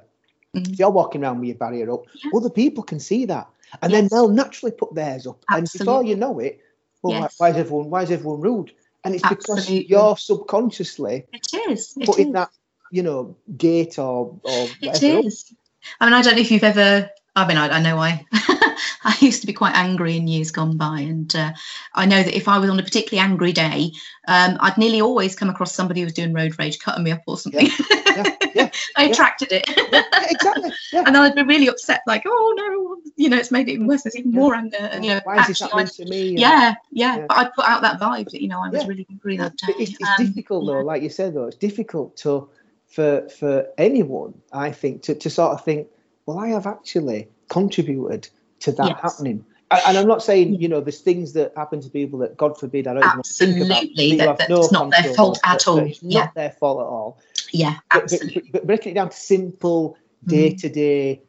[0.54, 0.72] Mhm.
[0.72, 2.32] If you're walking around with your barrier up, Yeah.
[2.36, 3.46] other people can see that,
[3.80, 5.42] and then they'll naturally put theirs up.
[5.48, 6.60] And before you know it,
[7.02, 7.34] well, why- Yes.
[7.38, 8.72] why is everyone why is everyone rude?
[9.04, 12.32] And it's because you're subconsciously it is it putting is.
[12.34, 12.50] that,
[12.90, 15.52] you know, gate or or It is.
[16.00, 17.10] I mean, I don't know if you've ever.
[17.36, 18.26] I mean, I, I know I.
[19.02, 21.52] I used to be quite angry in years gone by, and uh,
[21.94, 23.92] I know that if I was on a particularly angry day,
[24.28, 27.22] um, I'd nearly always come across somebody who was doing road rage, cutting me up
[27.26, 27.66] or something.
[27.90, 28.24] Yeah,
[28.54, 30.72] yeah, I attracted it, yeah, exactly.
[30.92, 31.04] Yeah.
[31.06, 33.86] and then I'd be really upset, like, oh no, you know, it's made it even
[33.86, 34.02] worse.
[34.02, 34.40] There's even Yeah.
[34.40, 36.36] more anger, and you know, why is this actually, happening to me?
[36.36, 37.26] Yeah, yeah, Yeah.
[37.28, 38.88] But I put out that vibe that you know I was Yeah.
[38.88, 39.74] really angry that day.
[39.78, 40.72] It's, it's Um, difficult yeah.
[40.74, 42.50] though, like you said though, it's difficult to
[42.90, 45.88] for for anyone, I think, to, to sort of think,
[46.26, 48.28] well, I have actually contributed
[48.60, 49.00] to that Yes.
[49.00, 49.44] happening.
[49.86, 52.88] And I'm not saying, you know, there's things that happen to people that, God forbid,
[52.88, 53.70] I don't even want to think about.
[53.84, 55.78] Absolutely, that- that's not their fault at all.
[55.78, 56.20] It's Yeah.
[56.24, 57.18] not their fault at all.
[57.52, 58.42] Yeah, absolutely.
[58.42, 60.28] but, but breaking it down to simple Mm.
[60.28, 61.22] day to day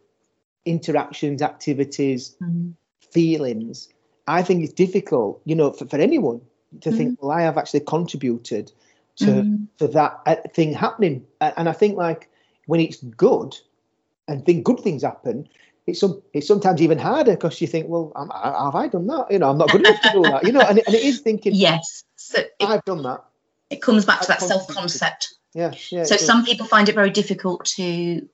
[0.66, 2.74] interactions, activities, Mm.
[3.12, 3.90] feelings,
[4.28, 6.42] I think it's difficult, you know, for, for anyone
[6.82, 8.72] to think, well, I have actually contributed
[9.26, 9.68] to Mm.
[9.80, 11.26] to that uh, thing happening.
[11.40, 12.30] And I think like
[12.68, 13.58] when it's good
[14.28, 15.48] and think good things happen,
[15.88, 19.08] it's some it's sometimes even harder because you think, well, am, I- have I done
[19.08, 19.32] that?
[19.32, 20.44] You know, I'm not good enough to do that.
[20.46, 22.04] You know, and it, and it is thinking, Yes.
[22.16, 23.24] So it, I've done that.
[23.70, 25.34] it comes back to that self concept.
[25.54, 26.04] Yeah, yeah.
[26.04, 28.28] So some people find it very difficult to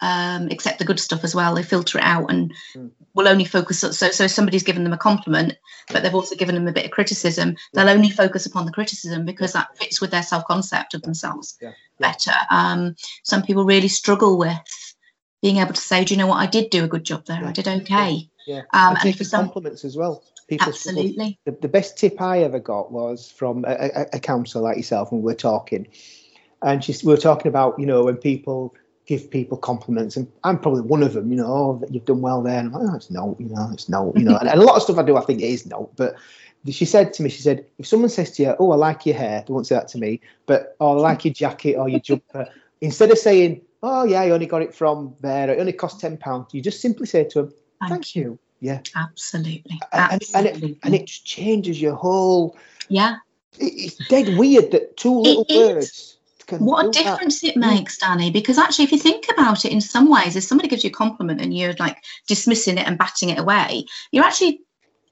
[0.00, 1.54] um, accept the good stuff as well.
[1.54, 2.90] They filter it out and Mm.
[3.14, 3.80] will only focus.
[3.80, 5.54] So so somebody's given them a compliment,
[5.88, 7.56] but they've also given them a bit of criticism.
[7.72, 11.56] They'll only focus upon the criticism because that fits with their self concept of themselves
[11.60, 12.12] Yeah, yeah.
[12.12, 12.34] better.
[12.50, 14.94] Um, some people really struggle with
[15.42, 16.38] being able to say, "Do you know what?
[16.38, 17.40] I did do a good job there.
[17.40, 18.62] Yeah, I did okay." yeah.
[18.72, 20.24] Um, and and for some, compliments as well.
[20.48, 21.38] People absolutely.
[21.44, 25.12] the, the best tip I ever got was from a, a, a counsellor like yourself
[25.12, 25.88] when we were talking,
[26.62, 28.74] and she's we were talking about you know when people
[29.08, 31.30] give people compliments, and I'm probably one of them.
[31.32, 33.70] You know, oh, you've done well there, and I'm like, oh, it's no, you know,
[33.72, 35.48] it's no, you know, and, and a lot of stuff I do, I think it
[35.48, 36.14] is no, but.
[36.68, 39.14] She said to me, she said, if someone says to you, oh, I like your
[39.14, 42.00] hair, they won't say that to me, but, oh, I like your jacket or your
[42.00, 42.48] jumper,
[42.80, 46.52] instead of saying, oh, yeah, I only got it from there, it only cost £10,
[46.52, 48.38] you just simply say to them, Thank, thank you.
[48.60, 48.80] Yeah.
[48.96, 49.80] Absolutely.
[49.92, 50.72] And, and, and, Absolutely.
[50.72, 52.56] it, and it changes your whole
[52.88, 53.18] yeah.
[53.58, 56.17] it's dead weird that two little words.
[56.50, 57.48] What a difference that.
[57.48, 58.30] it makes, Danny.
[58.30, 60.92] Because actually, if you think about it, in some ways, if somebody gives you a
[60.92, 64.62] compliment and you're like dismissing it and batting it away, you're actually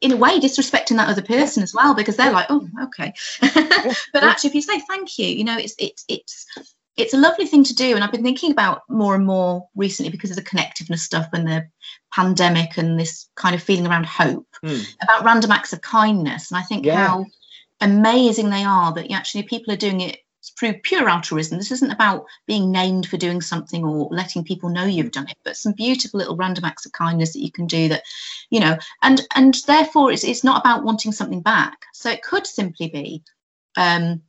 [0.01, 3.13] in a way disrespecting that other person as well because they're like oh okay
[4.13, 6.47] but actually if you say thank you you know it's it's it's
[6.97, 10.11] it's a lovely thing to do and i've been thinking about more and more recently
[10.11, 11.67] because of the connectiveness stuff and the
[12.13, 14.87] pandemic and this kind of feeling around hope mm.
[15.03, 17.07] about random acts of kindness and i think yeah.
[17.07, 17.25] how
[17.81, 20.19] amazing they are that actually people are doing it
[20.59, 24.85] through pure altruism this isn't about being named for doing something or letting people know
[24.85, 27.89] you've done it but some beautiful little random acts of kindness that you can do
[27.89, 28.03] that
[28.51, 32.47] you know and and therefore it's, it's not about wanting something back so it could
[32.47, 33.23] simply be
[33.77, 34.23] um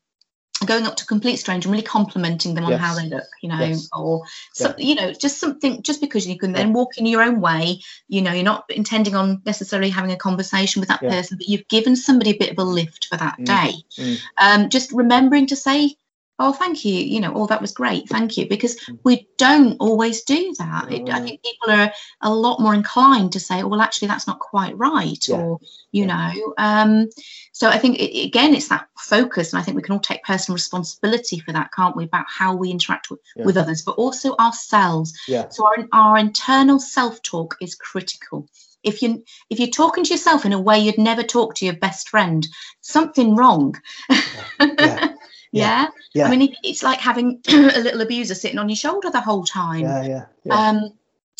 [0.65, 2.81] going up to complete stranger and really complimenting them on yes.
[2.81, 3.87] how they look you know yes.
[3.95, 4.85] or so, yeah.
[4.85, 8.21] you know just something just because you can then walk in your own way you
[8.21, 11.09] know you're not intending on necessarily having a conversation with that yeah.
[11.09, 13.45] person but you've given somebody a bit of a lift for that mm.
[13.45, 14.19] day mm.
[14.37, 15.95] Um, just remembering to say
[16.39, 18.97] oh thank you you know oh that was great thank you because mm.
[19.03, 23.39] we don't always do that it, i think people are a lot more inclined to
[23.39, 25.35] say oh, well actually that's not quite right yeah.
[25.35, 25.59] or
[25.91, 26.31] you yeah.
[26.33, 27.09] know um,
[27.51, 30.23] so i think it, again it's that focus and i think we can all take
[30.23, 33.45] personal responsibility for that can't we about how we interact with, yeah.
[33.45, 35.47] with others but also ourselves yeah.
[35.49, 38.47] so our, our internal self-talk is critical
[38.83, 41.75] if you if you're talking to yourself in a way you'd never talk to your
[41.75, 42.47] best friend
[42.81, 43.75] something wrong
[44.09, 45.13] yeah.
[45.57, 45.87] Yeah.
[46.13, 46.27] yeah.
[46.27, 49.81] I mean, it's like having a little abuser sitting on your shoulder the whole time.
[49.81, 50.25] Yeah, yeah.
[50.43, 50.53] yeah.
[50.53, 50.91] Um,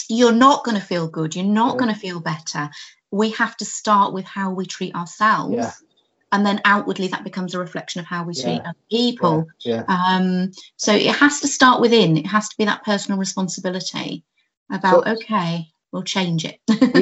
[0.10, 1.36] you're not going to feel good.
[1.36, 1.80] You're not yeah.
[1.80, 2.70] going to feel better.
[3.12, 5.84] We have to start with how we treat ourselves.
[6.32, 9.48] And then outwardly, that becomes a reflection of how we treat other people.
[9.62, 9.84] Yeah.
[9.88, 12.18] Um, so it has to start within.
[12.18, 14.26] It has to be that personal responsibility
[14.70, 16.60] about, so, okay, we'll change it.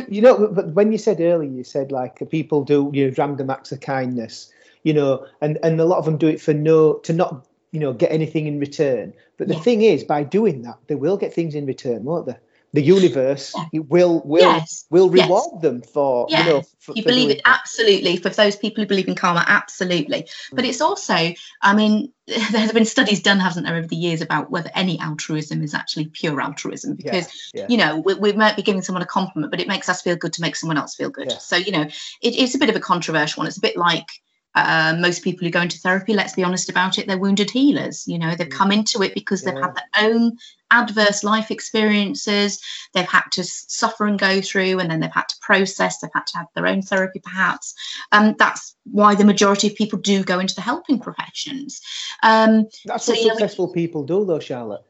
[0.10, 3.50] you know, but when you said earlier, you said like people do, you know, random
[3.50, 4.52] acts of kindness
[4.86, 7.80] you know, and and a lot of them do it for no to not you
[7.80, 9.14] know get anything in return.
[9.38, 9.62] But the yeah.
[9.62, 12.38] thing is, by doing that, they will get things in return, won't they?
[12.72, 13.80] The universe yeah.
[13.88, 14.86] will will yes.
[14.92, 15.62] will reward yes.
[15.62, 16.46] them for yes.
[16.46, 16.62] you know.
[16.80, 17.60] For, you for believe it that.
[17.62, 20.24] absolutely for those people who believe in karma, absolutely.
[20.24, 20.30] Mm.
[20.54, 21.16] But it's also,
[21.62, 25.00] I mean, there have been studies done, hasn't there, over the years about whether any
[25.00, 27.62] altruism is actually pure altruism because yeah.
[27.62, 27.68] Yeah.
[27.70, 30.16] you know we, we, might be giving someone a compliment, but it makes us feel
[30.16, 31.32] good to make someone else feel good.
[31.32, 33.48] So you know, it, it's a bit of a controversial one.
[33.48, 34.10] It's a bit like
[34.56, 38.08] uh, most people who go into therapy, let's be honest about it, they're wounded healers.
[38.08, 40.38] You know, they've come into it because they've had their own
[40.72, 42.62] adverse life experiences.
[42.94, 46.00] They've had to suffer and go through, and then they've had to process.
[46.00, 47.76] They've had to have their own therapy, perhaps.
[48.14, 51.82] Um, that's why the majority of people do go into the helping professions.
[52.24, 54.84] Um, that's so, what successful know, people do, though, Charlotte.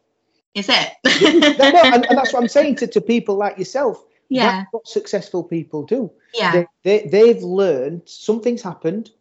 [0.53, 0.91] Is it?
[1.59, 4.03] no, no, and, and, that's what I'm saying to, to people like yourself.
[4.29, 4.59] Yeah.
[4.59, 6.11] That's what successful people do.
[6.33, 6.51] Yeah.
[6.51, 9.11] They, they, they've learned something's happened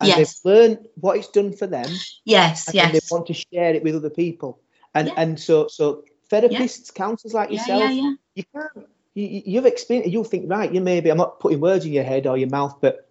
[0.00, 0.40] and yes.
[0.40, 1.88] they've learned what it's done for them.
[2.24, 2.86] Yes, yes.
[2.86, 4.60] And they want to share it with other people.
[4.94, 5.14] And yeah.
[5.16, 6.96] and so so therapists, yeah.
[6.96, 11.18] counselors like yourself, yeah, you can't you, you've experienced you'll think, right, you maybe I'm
[11.18, 13.08] not putting words in your head or your mouth, but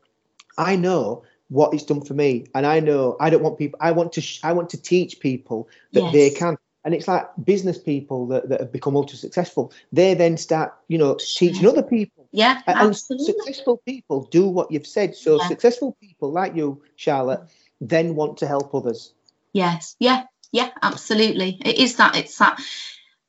[0.58, 2.46] I know what it's done for me.
[2.54, 5.20] And I know I don't want people I want to sh- I want to teach
[5.20, 6.14] people that yes.
[6.14, 6.58] they can
[6.90, 9.72] and it's like business people that, that have become ultra successful.
[9.94, 12.28] They then start you know teaching other people.
[12.32, 13.26] Yeah and absolutely.
[13.28, 15.16] successful people do what you've said.
[15.16, 15.48] So yeah.
[15.48, 17.42] successful people like you charlotte
[17.80, 19.14] then want to help others.
[19.54, 19.96] Yes.
[20.00, 20.24] Yeah.
[20.52, 21.62] Yeah absolutely.
[21.64, 22.60] It is that it's that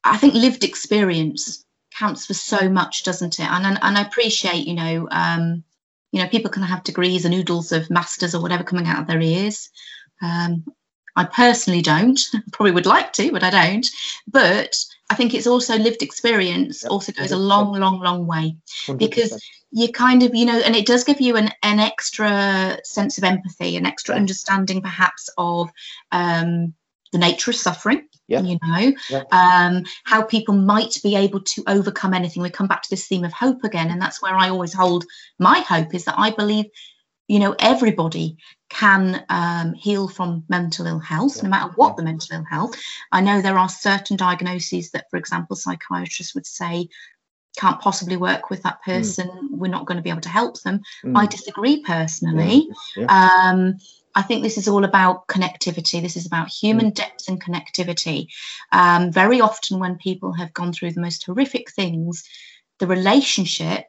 [0.05, 3.47] i think lived experience counts for so much doesn't it?
[3.47, 5.65] And and, and i appreciate you know um
[6.13, 9.07] you know people can have degrees and oodles of masters or whatever coming out of
[9.07, 9.69] their ears.
[10.23, 10.65] Um,
[11.17, 12.21] I personally don't.
[12.53, 13.87] Probably would like to, but I don't.
[14.27, 14.77] But
[15.11, 16.93] I think it's also lived experience yep.
[16.93, 17.33] also goes 100%.
[17.33, 18.57] a long, long, long way
[18.87, 18.99] 100%.
[18.99, 19.43] because
[19.73, 23.25] you kind of, you know, and it does give you an, an extra sense of
[23.25, 24.21] empathy, an extra yeah.
[24.21, 25.71] understanding perhaps of
[26.13, 26.75] um,
[27.13, 28.07] the nature of suffering.
[28.29, 28.43] Yeah.
[28.43, 29.25] You know, yeah.
[29.33, 32.45] um, how people might be able to overcome anything.
[32.45, 35.05] We come back to this theme of hope again, and that's where I always hold
[35.41, 36.67] my hope is that I believe
[37.31, 38.37] you know everybody
[38.69, 41.43] can um, heal from mental ill health yeah.
[41.45, 41.97] no matter what yeah.
[41.97, 42.75] the mental ill health
[43.13, 46.89] i know there are certain diagnoses that for example psychiatrists would say
[47.57, 48.85] can't possibly work with that mm.
[48.85, 49.49] person mm.
[49.51, 51.17] we're not going to be able to help them mm.
[51.17, 53.07] i disagree personally yeah.
[53.51, 53.77] um,
[54.13, 56.03] I think this is all about connectivity.
[56.03, 56.95] This is about human mm.
[56.95, 58.27] depth and connectivity.
[58.73, 62.25] Um, very often, when people have gone through the most horrific things,
[62.81, 63.87] the relationship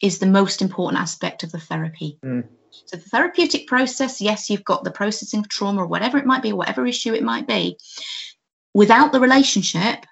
[0.00, 2.18] is the most important aspect of the therapy.
[2.24, 2.44] Mm.
[2.86, 6.42] So the therapeutic process, yes, you've got the processing of trauma or whatever it might
[6.42, 7.78] be, whatever issue it might be.
[8.74, 10.06] Without the relationship,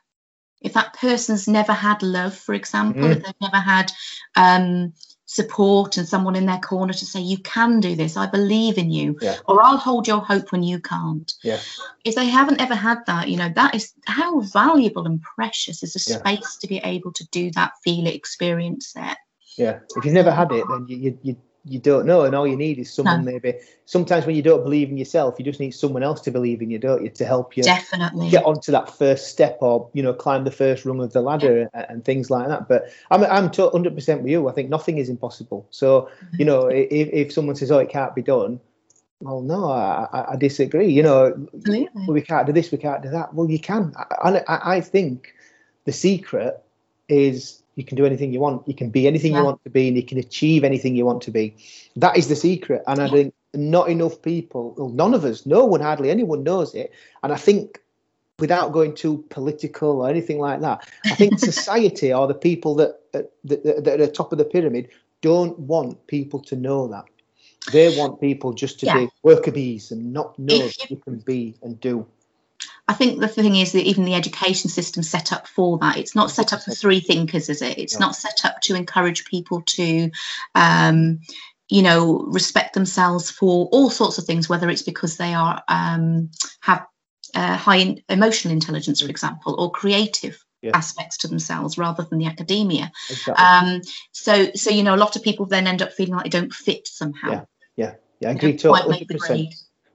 [0.61, 3.17] if that person's never had love, for example, mm.
[3.17, 3.93] if they've never had
[4.35, 4.93] um,
[5.27, 8.91] support and someone in their corner to say, You can do this, I believe in
[8.91, 9.37] you, Yeah.
[9.47, 11.33] or I'll hold your hope when you can't.
[11.45, 11.61] Yeah.
[12.05, 15.95] If they haven't ever had that, you know, that is how valuable and precious is
[15.95, 16.19] a Yeah.
[16.19, 19.19] space to be able to do that, feel it, experience it.
[19.59, 19.81] Yeah.
[19.97, 22.57] If you've never had it, then you you you, you don't know, and all you
[22.57, 23.55] need is someone maybe.
[23.85, 26.71] Sometimes when you don't believe in yourself, you just need someone else to believe in
[26.71, 28.31] you, don't you, to help you Definitely.
[28.31, 31.69] get onto that first step or you know climb the first rung of the ladder
[31.75, 32.69] and, and things like that.
[32.69, 34.49] But I'm I'm to 100% with you.
[34.49, 35.67] I think nothing is impossible.
[35.71, 36.95] So you know mm-hmm.
[36.95, 38.61] if, if someone says oh it can't be done,
[39.21, 40.89] well no I, I- I disagree.
[40.89, 42.07] You know Absolutely.
[42.09, 43.35] we can't do this, we can't do that.
[43.35, 43.93] Well, you can.
[43.97, 45.35] I, I, I think
[45.85, 46.63] the secret
[47.09, 48.67] is you can do anything you want.
[48.67, 49.39] You can be anything Yeah.
[49.39, 51.55] you want to be, and you can achieve anything you want to be.
[51.95, 52.83] That is the secret.
[52.89, 56.75] And I think not enough people, well, none of us, no one, hardly anyone knows
[56.75, 56.91] it.
[57.23, 57.79] And I think
[58.41, 62.99] without going too political or anything like that, I think society or the people that,
[63.13, 64.89] that, that that are at the top of the pyramid
[65.21, 67.05] don't want people to know that.
[67.73, 68.99] They want people just to Yeah.
[68.99, 72.07] be worker bees and not know that you can be and do.
[72.89, 75.99] I think the thing is that even the education system set up for that.
[75.99, 77.79] It's not set up for three thinkers, is it?
[77.79, 78.07] It's No.
[78.07, 80.11] not set up to encourage people to,
[80.55, 81.21] um,
[81.69, 86.31] you know, respect themselves for all sorts of things, whether it's because they are um,
[86.61, 86.87] have
[87.35, 90.71] uh, high in- emotional intelligence, for example, or creative Yeah.
[90.75, 92.91] aspects to themselves rather than the academia.
[93.11, 93.35] Exactly.
[93.45, 93.83] Um,
[94.13, 96.55] so, so you know, a lot of people then end up feeling like they don't
[96.55, 97.47] fit somehow.
[97.77, 97.95] Yeah.
[98.21, 99.07] yeah, I They agree totally.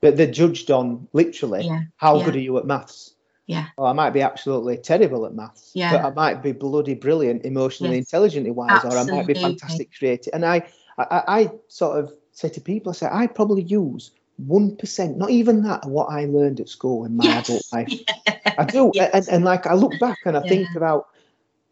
[0.04, 0.28] Make the 100%.
[0.28, 0.32] grade.
[0.34, 2.26] But they're judged on literally Yeah, how yeah.
[2.26, 3.14] good are you at maths?
[3.48, 3.68] Yeah.
[3.78, 5.92] Oh, I might be absolutely terrible at maths, Yeah.
[5.92, 8.06] but I might be bloody brilliant emotionally, Yes.
[8.06, 10.34] intelligently wise, or I might be fantastic creative.
[10.34, 10.64] And I,
[10.98, 15.30] I, I sort of say to people, I say, I probably use one percent, not
[15.30, 17.50] even that, of what I learned at school in my Yes.
[17.50, 18.02] adult life.
[18.58, 19.12] I do, Yes.
[19.14, 21.08] and, and like I look back and I think about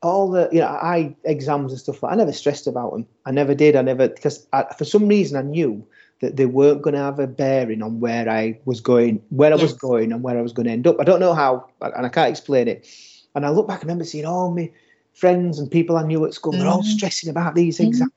[0.04, 2.12] all the, you know, I exams and stuff like.
[2.12, 3.06] I never stressed about them.
[3.26, 3.76] I never did.
[3.76, 5.86] I never because for some reason I knew
[6.22, 9.55] that they weren't going to have a bearing on where I was going, where I
[9.55, 10.97] was going, and where I was going to end up.
[10.99, 12.88] I don't know how, and I can't explain it.
[13.36, 14.72] And I look back and remember seeing all my
[15.13, 16.53] friends and people I knew at school.
[16.53, 16.86] They're all Mhm.
[16.86, 17.88] stressing about these Mhm.
[17.88, 18.11] exams,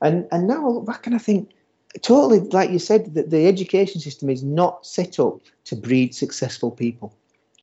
[0.00, 1.50] and and now I look back and I think.
[2.00, 6.70] Totally, like you said, that the education system is not set up to breed successful
[6.70, 7.12] people.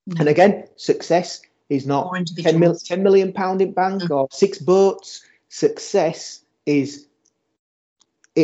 [0.05, 0.17] No.
[0.20, 2.84] And again, success is not More 10, mil, individuals.
[2.84, 4.15] 10 million pound in bank Mm.
[4.15, 5.24] or six boats.
[5.49, 7.09] Success is i- i-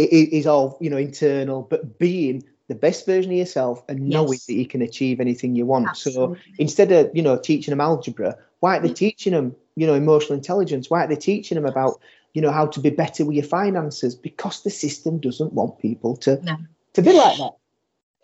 [0.03, 4.45] is all you know internal, but being the best version of yourself and knowing Yes.
[4.47, 5.95] that you can achieve anything you want.
[5.97, 8.95] So instead of you know teaching them algebra, why aren't they mm.
[8.95, 10.89] teaching them you know emotional intelligence?
[10.89, 11.99] Why aren't they teaching them about
[12.33, 14.15] you know how to be better with your finances?
[14.15, 16.57] Because the system doesn't want people to No.
[16.93, 17.53] to be like that.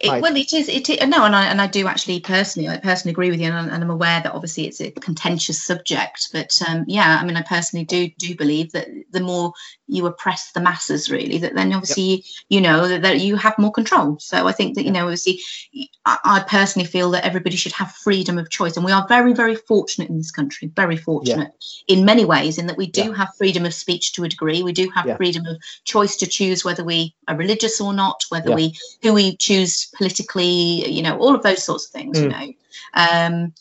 [0.03, 0.67] It, well, it is.
[0.67, 3.51] It is, no, and I and I do actually personally, I personally agree with you,
[3.51, 6.29] and, and I'm aware that obviously it's a contentious subject.
[6.33, 9.53] But um, yeah, I mean, I personally do do believe that the more
[9.87, 13.71] you oppress the masses, really, that then obviously you know that, that you have more
[13.71, 14.17] control.
[14.19, 15.39] So I think that you know, obviously,
[16.05, 19.33] I, I personally feel that everybody should have freedom of choice, and we are very,
[19.33, 20.71] very fortunate in this country.
[20.75, 21.51] Very fortunate
[21.87, 23.15] in many ways, in that we do Yeah.
[23.15, 24.63] have freedom of speech to a degree.
[24.63, 25.17] We do have Yeah.
[25.17, 28.55] freedom of choice to choose whether we are religious or not, whether Yeah.
[28.55, 32.31] we who we choose politically, you know, all of those sorts of things, you Mm.
[32.31, 32.53] know.
[32.93, 33.53] Um,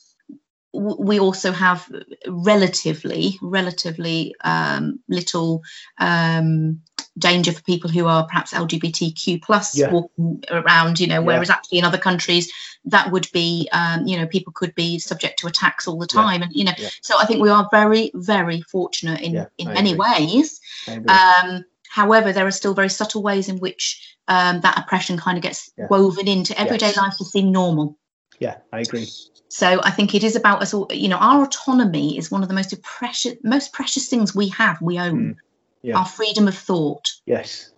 [0.73, 1.91] we also have
[2.29, 5.63] relatively, relatively um, little
[5.99, 6.81] um,
[7.19, 9.91] danger for people who are perhaps LGBTQ plus Yeah.
[9.91, 11.27] walking around, you know, Yeah.
[11.27, 12.53] whereas actually in other countries
[12.85, 16.23] that would be, um, you know, people could be subject to attacks all the Yeah.
[16.23, 16.89] time, and you know, Yeah.
[17.03, 20.07] so I think we are very, very fortunate in Yeah, in I many agree.
[20.07, 20.61] ways.
[21.09, 25.43] Um, however, there are still very subtle ways in which um, that oppression kind of
[25.43, 25.89] gets Yeah.
[25.91, 26.97] woven into everyday Yes.
[26.97, 27.99] life to seem normal.
[28.39, 29.07] yeah, I agree.
[29.49, 30.87] So I think it is about us all.
[30.91, 34.81] You know, our autonomy is one of the most precious, most precious things we have.
[34.81, 35.37] We own Mm,
[35.83, 35.99] yeah.
[35.99, 37.07] our freedom of thought.
[37.27, 37.71] Yes.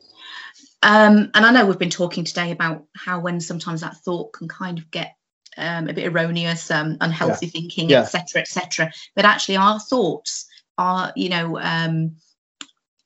[0.83, 4.49] Um, and I know we've been talking today about how when sometimes that thought can
[4.49, 5.17] kind of get
[5.57, 8.03] um, a bit erroneous, um, unhealthy thinking, Yeah.
[8.03, 8.93] etc., etc.
[9.17, 10.47] But actually, our thoughts
[10.79, 12.17] are, you know, um,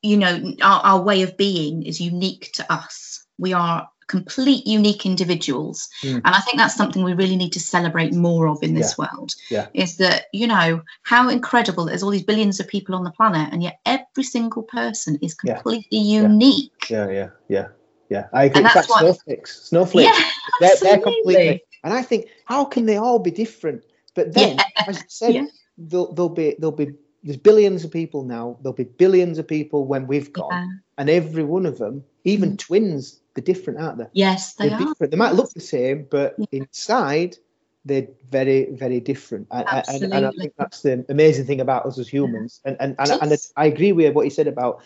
[0.02, 3.25] you know, our, our way of being is unique to us.
[3.38, 6.22] We are complete, unique individuals, Mm.
[6.24, 9.32] and I think that's something we really need to celebrate more of in this world.
[9.50, 9.66] Yeah.
[9.74, 13.52] Is that you know how incredible there's all these billions of people on the planet,
[13.52, 15.54] and yet every single person is Yeah.
[15.54, 16.88] completely unique.
[16.88, 17.68] Yeah, yeah, yeah,
[18.08, 18.26] yeah.
[18.32, 18.62] I agree.
[18.62, 20.24] And that's what- snowflakes, snowflakes, Yeah,
[20.60, 21.62] they're, they're completely.
[21.82, 23.82] And I think, how can they all be different?
[24.14, 24.86] But then, Yeah.
[24.86, 25.46] as you said, Yeah.
[25.78, 26.92] there'll, there'll be there'll be
[27.24, 28.56] there's billions of people now.
[28.62, 30.68] There'll be billions of people when we've gone, Yeah.
[30.98, 34.06] and every one of them, even twins, they're different, aren't they?
[34.12, 34.84] Yes, they They're are.
[34.86, 35.10] different.
[35.12, 36.46] They might look the same, but Yeah.
[36.52, 37.36] inside
[37.84, 39.46] they're very, very different.
[39.52, 42.60] And, and, and I think that's the amazing thing about us as humans.
[42.64, 44.82] And and and, and I agree with what you said about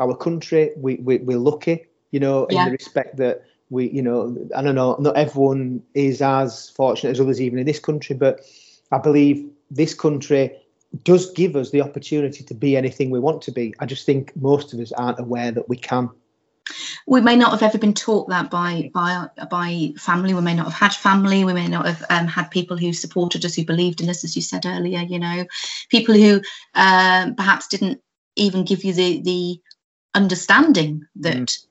[0.00, 0.72] our country.
[0.76, 2.64] We, we we're lucky, you know, in Yeah.
[2.64, 7.20] the respect that we, you know, I don't know, not everyone is as fortunate as
[7.20, 8.40] others, even in this country, but
[8.90, 10.58] I believe this country
[11.04, 13.72] does give us the opportunity to be anything we want to be.
[13.78, 16.10] I just think most of us aren't aware that we can.
[17.06, 20.34] We may not have ever been taught that by by by family.
[20.34, 21.44] We may not have had family.
[21.44, 24.36] We may not have um, had people who supported us, who believed in us, as
[24.36, 25.00] you said earlier.
[25.00, 25.44] You know,
[25.90, 26.40] people who
[26.74, 28.00] um, perhaps didn't
[28.36, 29.60] even give you the the
[30.14, 31.66] understanding that Mm.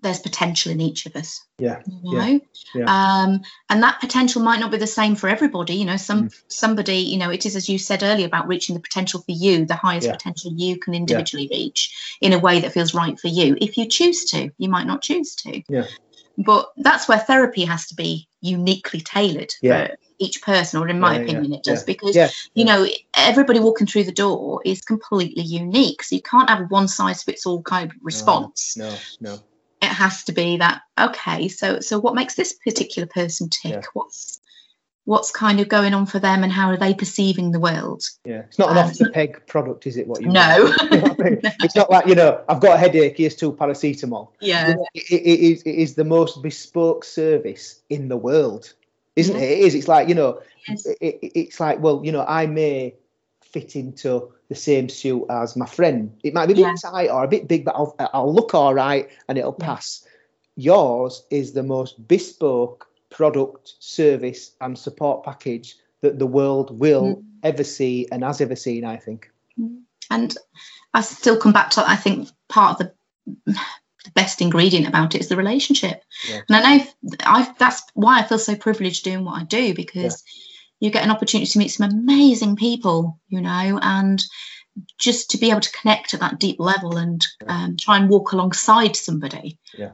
[0.00, 1.44] There's potential in each of us.
[1.58, 2.40] Yeah, You yeah, know,
[2.74, 2.84] yeah.
[3.24, 5.74] um, and that potential might not be the same for everybody.
[5.74, 6.42] You know, some Mm.
[6.48, 9.66] somebody, you know, it is as you said earlier about reaching the potential for you,
[9.66, 10.12] the highest Yeah.
[10.14, 13.56] potential you can individually reach in a way that feels right for you.
[13.60, 15.62] If you choose to, you might not choose to.
[15.68, 15.86] Yeah.
[16.38, 19.88] But that's where therapy has to be uniquely tailored Yeah.
[19.88, 21.84] for each person, or in my Yeah, yeah, opinion, it does, yeah.
[21.86, 22.76] because Yeah, you yeah.
[22.76, 26.02] know everybody walking through the door is completely unique.
[26.02, 29.34] So you can't have a one size fits all kind of response No, no.
[29.34, 29.40] it
[29.92, 33.80] has to be that okay so so what makes this particular person tick Yeah.
[33.94, 34.40] what's
[35.04, 38.42] what's kind of going on for them and how are they perceiving the world Yeah,
[38.48, 40.06] it's not an Um, off the peg product, is it?
[40.06, 40.56] What you no
[40.92, 41.40] You know I mean?
[41.60, 43.16] It's not like you know, I've got a headache.
[43.16, 44.28] Here's two paracetamol.
[44.40, 48.72] yeah know, it, it, is, it is the most bespoke service in the world,
[49.16, 49.42] isn't Yeah.
[49.42, 49.50] it?
[49.50, 49.74] It is.
[49.74, 50.86] It's like you know, Yes.
[50.86, 52.94] it, it- it's like well, you know, I may
[53.42, 56.12] fit into the same suit as my friend.
[56.22, 56.90] It might be a bit Yeah.
[56.90, 59.66] tight or a bit big, but I'll, I'll look all right and it'll Yeah.
[59.66, 60.06] pass.
[60.56, 67.22] Yours is the most bespoke product, service, and support package that the world will Mm.
[67.42, 68.84] ever see and has ever seen.
[68.84, 69.30] I think.
[70.10, 70.36] and
[70.94, 73.52] i still come back to i think part of the
[74.04, 76.40] the best ingredient about it is the relationship Yeah.
[76.48, 76.84] and i know
[77.20, 80.24] i that's why i feel so privileged doing what i do because
[80.82, 84.22] you get an opportunity to meet some amazing people you know and
[84.98, 88.32] just to be able to connect at that deep level and um, try and walk
[88.32, 89.58] alongside somebody.
[89.76, 89.90] Yeah.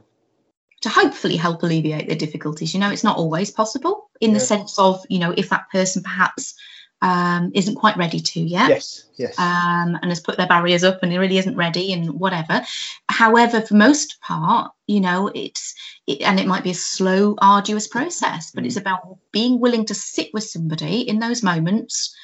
[0.81, 4.79] to hopefully help alleviate their difficulties you know it's not always possible in the sense
[4.79, 6.55] of you know if that person perhaps
[7.01, 9.05] um, isn't quite ready to yet Yes.
[9.17, 9.37] Yes.
[9.39, 12.61] um, and has put their barriers up and it really isn't ready and whatever.
[13.09, 15.73] However, for most part, you know, it's
[16.07, 19.93] it, and it might be a slow, arduous process, but it's about being willing to
[19.93, 22.15] sit with somebody in those moments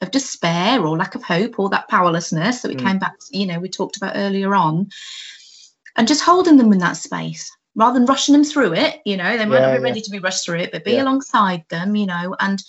[0.00, 2.82] of despair or lack of hope or that powerlessness that we Mm.
[2.84, 4.88] came back, you know, we talked about earlier on,
[5.96, 9.00] and just holding them in that space rather than rushing them through it.
[9.04, 9.82] You know, they might Yeah, not be yeah.
[9.84, 11.02] ready to be rushed through it, but be Yeah.
[11.04, 12.62] alongside them, you know, and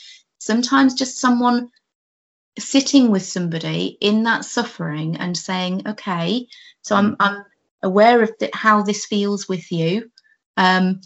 [0.44, 1.70] sometimes just someone
[2.60, 6.46] sitting with somebody in that suffering and saying okay
[6.82, 7.44] so i'm i'm
[7.82, 10.10] aware of the, how this feels with you.
[10.56, 11.02] Um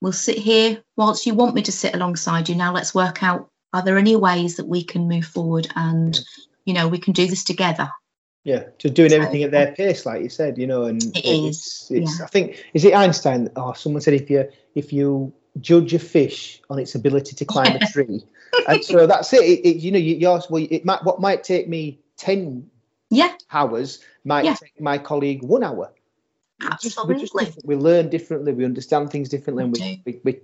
[0.00, 2.54] we'll sit here whilst you want me to sit alongside you.
[2.54, 6.18] Now let's work out are there any ways that we can move forward and
[6.64, 7.90] you know we can do this together?
[8.44, 11.24] Yeah, just doing So- everything at their pace, like you said, you know, and It
[11.24, 12.24] it's, is, it's yeah.
[12.24, 13.50] I think is it Einstein?
[13.56, 17.74] Oh, someone said if you if you judge a fish on its ability to climb
[17.74, 18.22] a tree,
[18.68, 19.42] and so that's it.
[19.42, 22.70] it, it you know, you, ask, Well, it might what might take me ten
[23.10, 24.54] yeah hours might Yeah.
[24.54, 25.92] take my colleague one hour.
[26.62, 28.52] We're just- we're just absolutely we learn differently.
[28.52, 29.64] We understand things differently.
[29.64, 30.40] and We we, we, we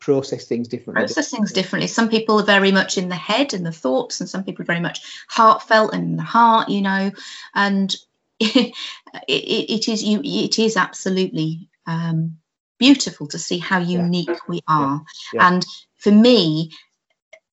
[0.00, 1.04] process things differently.
[1.04, 1.86] process things differently.
[1.86, 4.66] Some people are very much in the head and the thoughts, and some people are
[4.66, 7.12] very much heartfelt and in the heart, you know.
[7.54, 7.94] And
[8.40, 8.74] it,
[9.28, 10.20] it, it is you.
[10.24, 12.38] It is absolutely um,
[12.80, 14.02] beautiful to see how Yeah.
[14.02, 15.04] unique we are.
[15.32, 15.46] Yeah.
[15.48, 15.64] And
[15.98, 16.72] for me,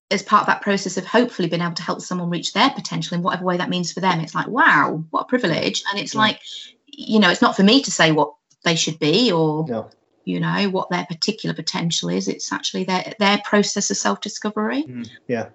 [0.09, 3.15] as part of that process of hopefully being able to help someone reach their potential
[3.15, 5.84] in whatever way that means for them, it's like wow, what a privilege.
[5.91, 6.21] And it's Yeah.
[6.21, 6.39] like,
[6.88, 9.89] you know, it's not for me to say what they should be or No.
[10.23, 15.09] you know what their particular potential is it's actually their their process of self-discovery Mm,
[15.28, 15.49] yeah.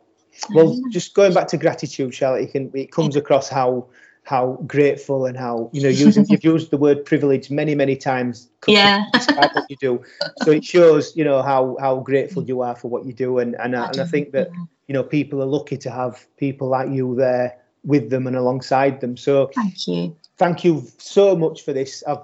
[0.51, 3.89] Well, Um, just going back to gratitude, Charlotte, it can it comes across how
[4.25, 8.49] how grateful and how you know using you've used the word privilege many many times.
[8.67, 10.03] yeah what you do,
[10.39, 13.55] so it shows you know how how grateful you are for what you do, and
[13.57, 14.51] and, I- and I think that
[14.87, 19.01] you know people are lucky to have people like you there with them and alongside
[19.01, 19.17] them.
[19.17, 22.03] So thank you thank you so much for this.
[22.07, 22.19] I've,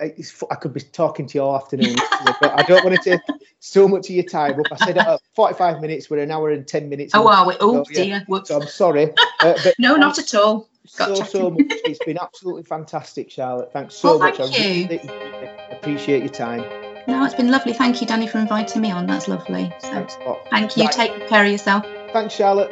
[0.00, 0.14] I,
[0.50, 1.96] I could be talking to you all afternoon,
[2.40, 3.20] but I don't want to take
[3.58, 4.66] so much of your time up.
[4.70, 7.12] I said uh, 45 minutes, we're an hour and 10 minutes.
[7.14, 8.04] oh are we oh So, yeah.
[8.04, 8.48] dear Whoops.
[8.48, 9.12] So I'm sorry.
[9.40, 11.62] Uh, no not at all so, so much.
[11.68, 13.72] It's been absolutely fantastic, Charlotte.
[13.72, 14.36] Thanks so Well, much.
[14.38, 14.86] thank I you.
[14.88, 16.64] really, really appreciate your time.
[17.06, 20.18] no it's been lovely thank you danny for inviting me on that's lovely so Thanks
[20.50, 20.92] thank you Right.
[20.92, 22.70] take care of yourself Thanks, Charlotte.